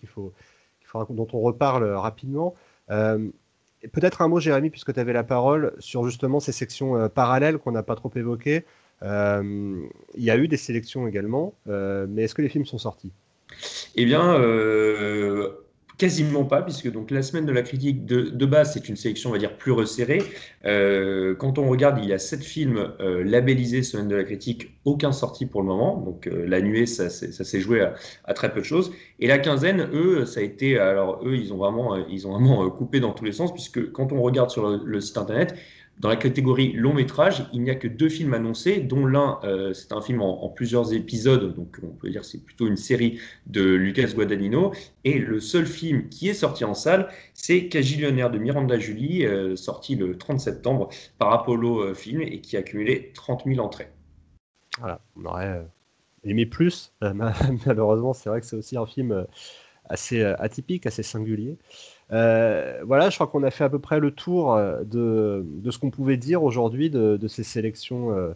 dont 1.11 1.27
on 1.33 1.41
reparle 1.41 1.85
rapidement. 1.85 2.55
Euh, 2.91 3.29
peut-être 3.93 4.23
un 4.23 4.29
mot, 4.29 4.41
Jérémy, 4.41 4.71
puisque 4.71 4.93
tu 4.93 5.01
avais 5.01 5.13
la 5.13 5.25
parole, 5.25 5.75
sur 5.79 6.05
justement 6.05 6.41
ces 6.41 6.53
sections 6.53 6.97
euh, 6.97 7.09
parallèles 7.09 7.59
qu'on 7.59 7.73
n'a 7.73 7.83
pas 7.83 7.97
trop 7.97 8.11
évoquées. 8.15 8.65
il 9.03 9.89
y 10.17 10.31
a 10.31 10.37
eu 10.37 10.49
des 10.49 10.57
sélections 10.57 11.07
également, 11.07 11.55
mais 11.67 12.23
est-ce 12.23 12.35
que 12.35 12.43
les 12.43 12.49
films 12.49 12.67
sont 12.67 12.79
sortis? 12.79 13.13
Eh 13.97 14.05
bien, 14.05 14.39
Quasiment 15.97 16.45
pas, 16.45 16.61
puisque 16.63 16.91
donc 16.91 17.13
la 17.13 17.23
semaine 17.23 17.47
de 17.47 17.53
la 17.53 17.63
critique 17.63 18.05
de, 18.05 18.47
base, 18.47 18.73
c'est 18.73 18.89
une 18.89 18.97
sélection, 18.97 19.31
on 19.31 19.33
va 19.33 19.39
dire, 19.39 19.57
plus 19.57 19.71
resserrée. 19.71 20.23
Euh, 20.65 21.37
quand 21.37 21.57
on 21.57 21.69
regarde, 21.69 22.01
il 22.03 22.09
y 22.09 22.13
a 22.13 22.19
sept 22.19 22.43
films 22.43 22.93
euh, 22.99 23.23
labellisés 23.23 23.85
semaine 23.85 24.09
de 24.09 24.17
la 24.17 24.25
critique, 24.25 24.77
aucun 24.85 25.13
sorti 25.13 25.47
pour 25.47 25.63
le 25.63 25.69
moment. 25.69 25.99
Donc 25.99 26.27
euh, 26.27 26.47
la 26.49 26.61
nuée, 26.61 26.87
ça, 26.87 27.11
s'est 27.11 27.61
joué 27.61 27.87
à, 28.25 28.35
très 28.35 28.53
peu 28.53 28.59
de 28.59 28.65
choses. 28.65 28.93
Et 29.21 29.29
la 29.29 29.39
quinzaine, 29.39 29.89
eux, 29.93 30.27
ça 30.27 30.41
a 30.41 30.43
été, 30.43 30.79
alors 30.81 31.21
eux, 31.25 31.37
ils 31.37 31.53
ont 31.53 31.59
vraiment, 31.59 31.95
ils 32.09 32.27
ont 32.27 32.33
vraiment 32.33 32.69
coupé 32.71 32.99
dans 32.99 33.13
tous 33.13 33.25
les 33.25 33.33
sens, 33.33 33.53
puisque 33.53 33.93
quand 33.93 34.11
on 34.11 34.21
regarde 34.21 34.51
sur 34.51 34.69
le 34.69 35.01
site 35.01 35.17
internet, 35.17 35.55
dans 35.99 36.09
la 36.09 36.17
catégorie 36.17 36.73
long 36.73 36.93
métrage, 36.93 37.47
il 37.53 37.63
n'y 37.63 37.71
a 37.71 37.75
que 37.75 37.87
deux 37.89 38.09
films 38.09 38.35
annoncés, 38.35 38.81
dont 38.81 39.07
l'un, 39.07 39.39
euh, 39.45 39.73
c'est 39.73 39.93
un 39.93 40.01
film 40.01 40.21
en, 40.23 40.49
plusieurs 40.49 40.93
épisodes, 40.93 41.55
donc 41.55 41.79
on 41.83 41.95
peut 41.95 42.11
dire 42.11 42.25
c'est 42.25 42.45
plutôt 42.45 42.67
une 42.67 42.77
série 42.77 43.21
de 43.47 43.63
Lucas 43.63 44.09
Guadagnino. 44.15 44.73
Et 45.05 45.19
le 45.19 45.41
seul 45.41 45.67
film 45.67 46.09
qui 46.09 46.29
est 46.29 46.35
sorti 46.35 46.65
en 46.65 46.75
salle, 46.75 47.09
c'est 47.33 47.69
Cagillionnaire 47.69 48.31
de 48.31 48.39
Miranda 48.39 48.79
Julie, 48.79 49.25
euh, 49.25 49.57
sorti 49.57 49.95
le 49.95 50.19
30 50.19 50.41
septembre 50.41 50.89
par 51.19 51.33
Apollo 51.33 51.81
euh, 51.81 51.95
Film 51.95 52.21
et 52.23 52.41
qui 52.41 52.57
a 52.57 52.61
accumulé 52.61 53.13
30 53.15 53.45
000 53.47 53.65
entrées. 53.65 53.89
Voilà, 54.79 55.01
on 55.17 55.25
aurait 55.25 55.65
aimé 56.25 56.47
plus. 56.47 56.93
Malheureusement, 57.67 58.13
c'est 58.13 58.29
vrai 58.29 58.41
que 58.41 58.47
c'est 58.47 58.57
aussi 58.57 58.77
un 58.77 58.87
film 58.87 59.27
assez 59.85 60.23
atypique, 60.23 60.87
assez 60.87 61.05
singulier. 61.05 61.59
Euh, 62.15 62.81
voilà, 62.85 63.11
je 63.11 63.17
crois 63.17 63.27
qu'on 63.27 63.43
a 63.43 63.51
fait 63.51 63.65
à 63.65 63.69
peu 63.69 63.81
près 63.81 63.99
le 63.99 64.13
tour 64.13 64.55
euh, 64.55 64.85
de, 64.85 65.71
ce 65.71 65.79
qu'on 65.79 65.91
pouvait 65.91 66.17
dire 66.17 66.45
aujourd'hui 66.45 66.89
de, 66.89 67.17
de, 67.17 67.29
ces 67.29 67.43
sélections. 67.43 68.13
Euh, 68.13 68.33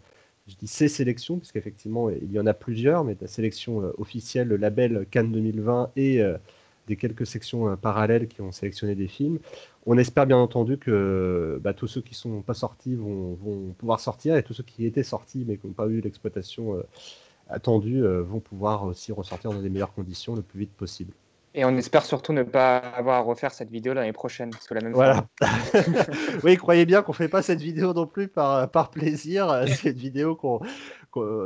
je 0.47 0.55
dis 0.55 0.67
ces 0.67 0.89
sélections, 0.89 1.37
puisqu'effectivement, 1.37 2.09
il 2.09 2.31
y 2.31 2.39
en 2.39 2.45
a 2.45 2.53
plusieurs, 2.53 3.03
mais 3.03 3.15
la 3.21 3.27
sélection 3.27 3.93
officielle, 3.97 4.47
le 4.47 4.57
label 4.57 5.05
Cannes 5.11 5.31
2020 5.31 5.91
et 5.95 6.23
des 6.87 6.95
quelques 6.95 7.27
sections 7.27 7.77
parallèles 7.77 8.27
qui 8.27 8.41
ont 8.41 8.51
sélectionné 8.51 8.95
des 8.95 9.07
films. 9.07 9.37
On 9.85 9.95
espère 9.99 10.25
bien 10.25 10.37
entendu 10.37 10.79
que 10.79 11.59
bah, 11.63 11.75
tous 11.75 11.85
ceux 11.85 12.01
qui 12.01 12.13
ne 12.13 12.15
sont 12.15 12.41
pas 12.41 12.55
sortis 12.55 12.95
vont, 12.95 13.35
vont, 13.35 13.75
pouvoir 13.77 13.99
sortir 13.99 14.37
et 14.37 14.43
tous 14.43 14.55
ceux 14.55 14.63
qui 14.63 14.87
étaient 14.87 15.03
sortis 15.03 15.45
mais 15.47 15.57
qui 15.57 15.67
n'ont 15.67 15.73
pas 15.73 15.85
eu 15.85 16.01
l'exploitation 16.01 16.83
attendue 17.47 18.01
vont 18.01 18.39
pouvoir 18.39 18.85
aussi 18.85 19.11
ressortir 19.11 19.51
dans 19.51 19.61
des 19.61 19.69
meilleures 19.69 19.93
conditions 19.93 20.35
le 20.35 20.41
plus 20.41 20.61
vite 20.61 20.73
possible. 20.73 21.13
Et 21.55 21.65
on 21.65 21.75
espère 21.77 22.05
surtout 22.05 22.31
ne 22.31 22.43
pas 22.43 22.77
avoir 22.77 23.17
à 23.17 23.21
refaire 23.21 23.51
cette 23.51 23.71
vidéo 23.71 23.93
l'année 23.93 24.13
prochaine, 24.13 24.51
parce 24.51 24.67
que 24.67 24.75
la 24.75 24.81
même 24.81 24.93
voilà. 24.93 25.25
oui, 26.43 26.57
croyez 26.57 26.85
bien 26.85 27.01
qu'on 27.01 27.13
fait 27.13 27.27
pas 27.27 27.41
cette 27.41 27.61
vidéo 27.61 27.93
non 27.93 28.05
plus 28.05 28.27
par, 28.27 28.69
par 28.69 28.91
plaisir. 28.91 29.63
C'est 29.67 29.89
une 29.89 29.97
vidéo 29.97 30.35
qu'on, 30.35 30.59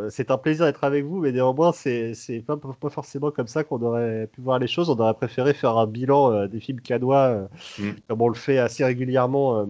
c'est 0.10 0.32
un 0.32 0.38
plaisir 0.38 0.66
d'être 0.66 0.84
avec 0.84 1.06
vous, 1.06 1.20
mais 1.20 1.32
néanmoins, 1.32 1.72
c'est, 1.72 2.14
c'est 2.14 2.42
pas, 2.42 2.58
pas 2.58 2.90
forcément 2.90 3.32
comme 3.32 3.48
ça 3.48 3.64
qu'on 3.64 3.82
aurait 3.82 4.28
pu 4.28 4.42
voir 4.42 4.60
les 4.60 4.68
choses. 4.68 4.90
On 4.90 4.98
aurait 4.98 5.14
préféré 5.14 5.54
faire 5.54 5.78
un 5.78 5.88
bilan 5.88 6.32
euh, 6.32 6.48
des 6.48 6.60
films 6.60 6.82
canois, 6.82 7.28
euh, 7.28 7.48
mm. 7.80 7.92
comme 8.08 8.22
on 8.22 8.28
le 8.28 8.36
fait 8.36 8.58
assez 8.58 8.84
régulièrement 8.84 9.60
euh, 9.60 9.66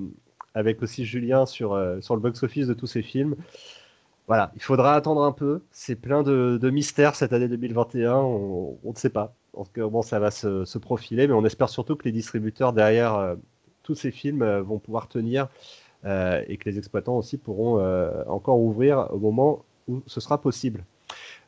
avec 0.55 0.81
aussi 0.81 1.05
Julien 1.05 1.45
sur, 1.45 1.79
sur 2.01 2.15
le 2.15 2.21
box-office 2.21 2.67
de 2.67 2.73
tous 2.73 2.87
ces 2.87 3.01
films. 3.01 3.35
Voilà, 4.27 4.51
il 4.55 4.61
faudra 4.61 4.95
attendre 4.95 5.23
un 5.23 5.31
peu. 5.31 5.61
C'est 5.71 5.95
plein 5.95 6.23
de, 6.23 6.57
de 6.61 6.69
mystères 6.69 7.15
cette 7.15 7.33
année 7.33 7.47
2021. 7.47 8.15
On 8.15 8.77
ne 8.83 8.95
sait 8.95 9.09
pas 9.09 9.35
comment 9.73 10.01
ça 10.01 10.19
va 10.19 10.31
se, 10.31 10.77
profiler, 10.77 11.27
mais 11.27 11.33
on 11.33 11.45
espère 11.45 11.69
surtout 11.69 11.95
que 11.95 12.05
les 12.05 12.11
distributeurs 12.11 12.73
derrière 12.73 13.15
euh, 13.15 13.35
tous 13.83 13.95
ces 13.95 14.11
films 14.11 14.41
euh, 14.41 14.61
vont 14.61 14.79
pouvoir 14.79 15.07
tenir 15.07 15.47
euh, 16.05 16.43
et 16.47 16.57
que 16.57 16.69
les 16.69 16.77
exploitants 16.77 17.17
aussi 17.17 17.37
pourront 17.37 17.79
encore 18.27 18.59
ouvrir 18.59 19.07
au 19.11 19.19
moment 19.19 19.63
où 19.87 20.01
ce 20.07 20.19
sera 20.19 20.41
possible. 20.41 20.83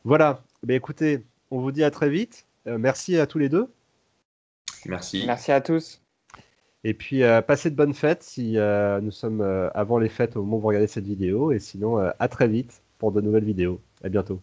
Voilà, 0.04 0.42
mais 0.64 0.76
écoutez, 0.76 1.24
on 1.50 1.58
vous 1.58 1.72
dit 1.72 1.84
à 1.84 1.90
très 1.90 2.08
vite. 2.08 2.46
merci 2.66 3.18
à 3.18 3.26
tous 3.26 3.38
les 3.38 3.48
deux. 3.48 3.68
Merci. 4.86 5.24
Merci 5.26 5.52
à 5.52 5.60
tous. 5.60 6.00
Et 6.88 6.94
puis, 6.94 7.22
passez 7.48 7.68
de 7.68 7.74
bonnes 7.74 7.94
fêtes 7.94 8.22
si 8.22 8.52
nous 9.02 9.10
sommes 9.10 9.40
avant 9.74 9.98
les 9.98 10.08
fêtes 10.08 10.36
au 10.36 10.44
moment 10.44 10.58
où 10.58 10.60
vous 10.60 10.68
regardez 10.68 10.86
cette 10.86 11.04
vidéo. 11.04 11.50
Et 11.50 11.58
sinon, 11.58 11.98
à 11.98 12.28
très 12.28 12.46
vite 12.46 12.80
pour 12.98 13.10
de 13.10 13.20
nouvelles 13.20 13.42
vidéos. 13.44 13.80
À 14.04 14.08
bientôt. 14.08 14.40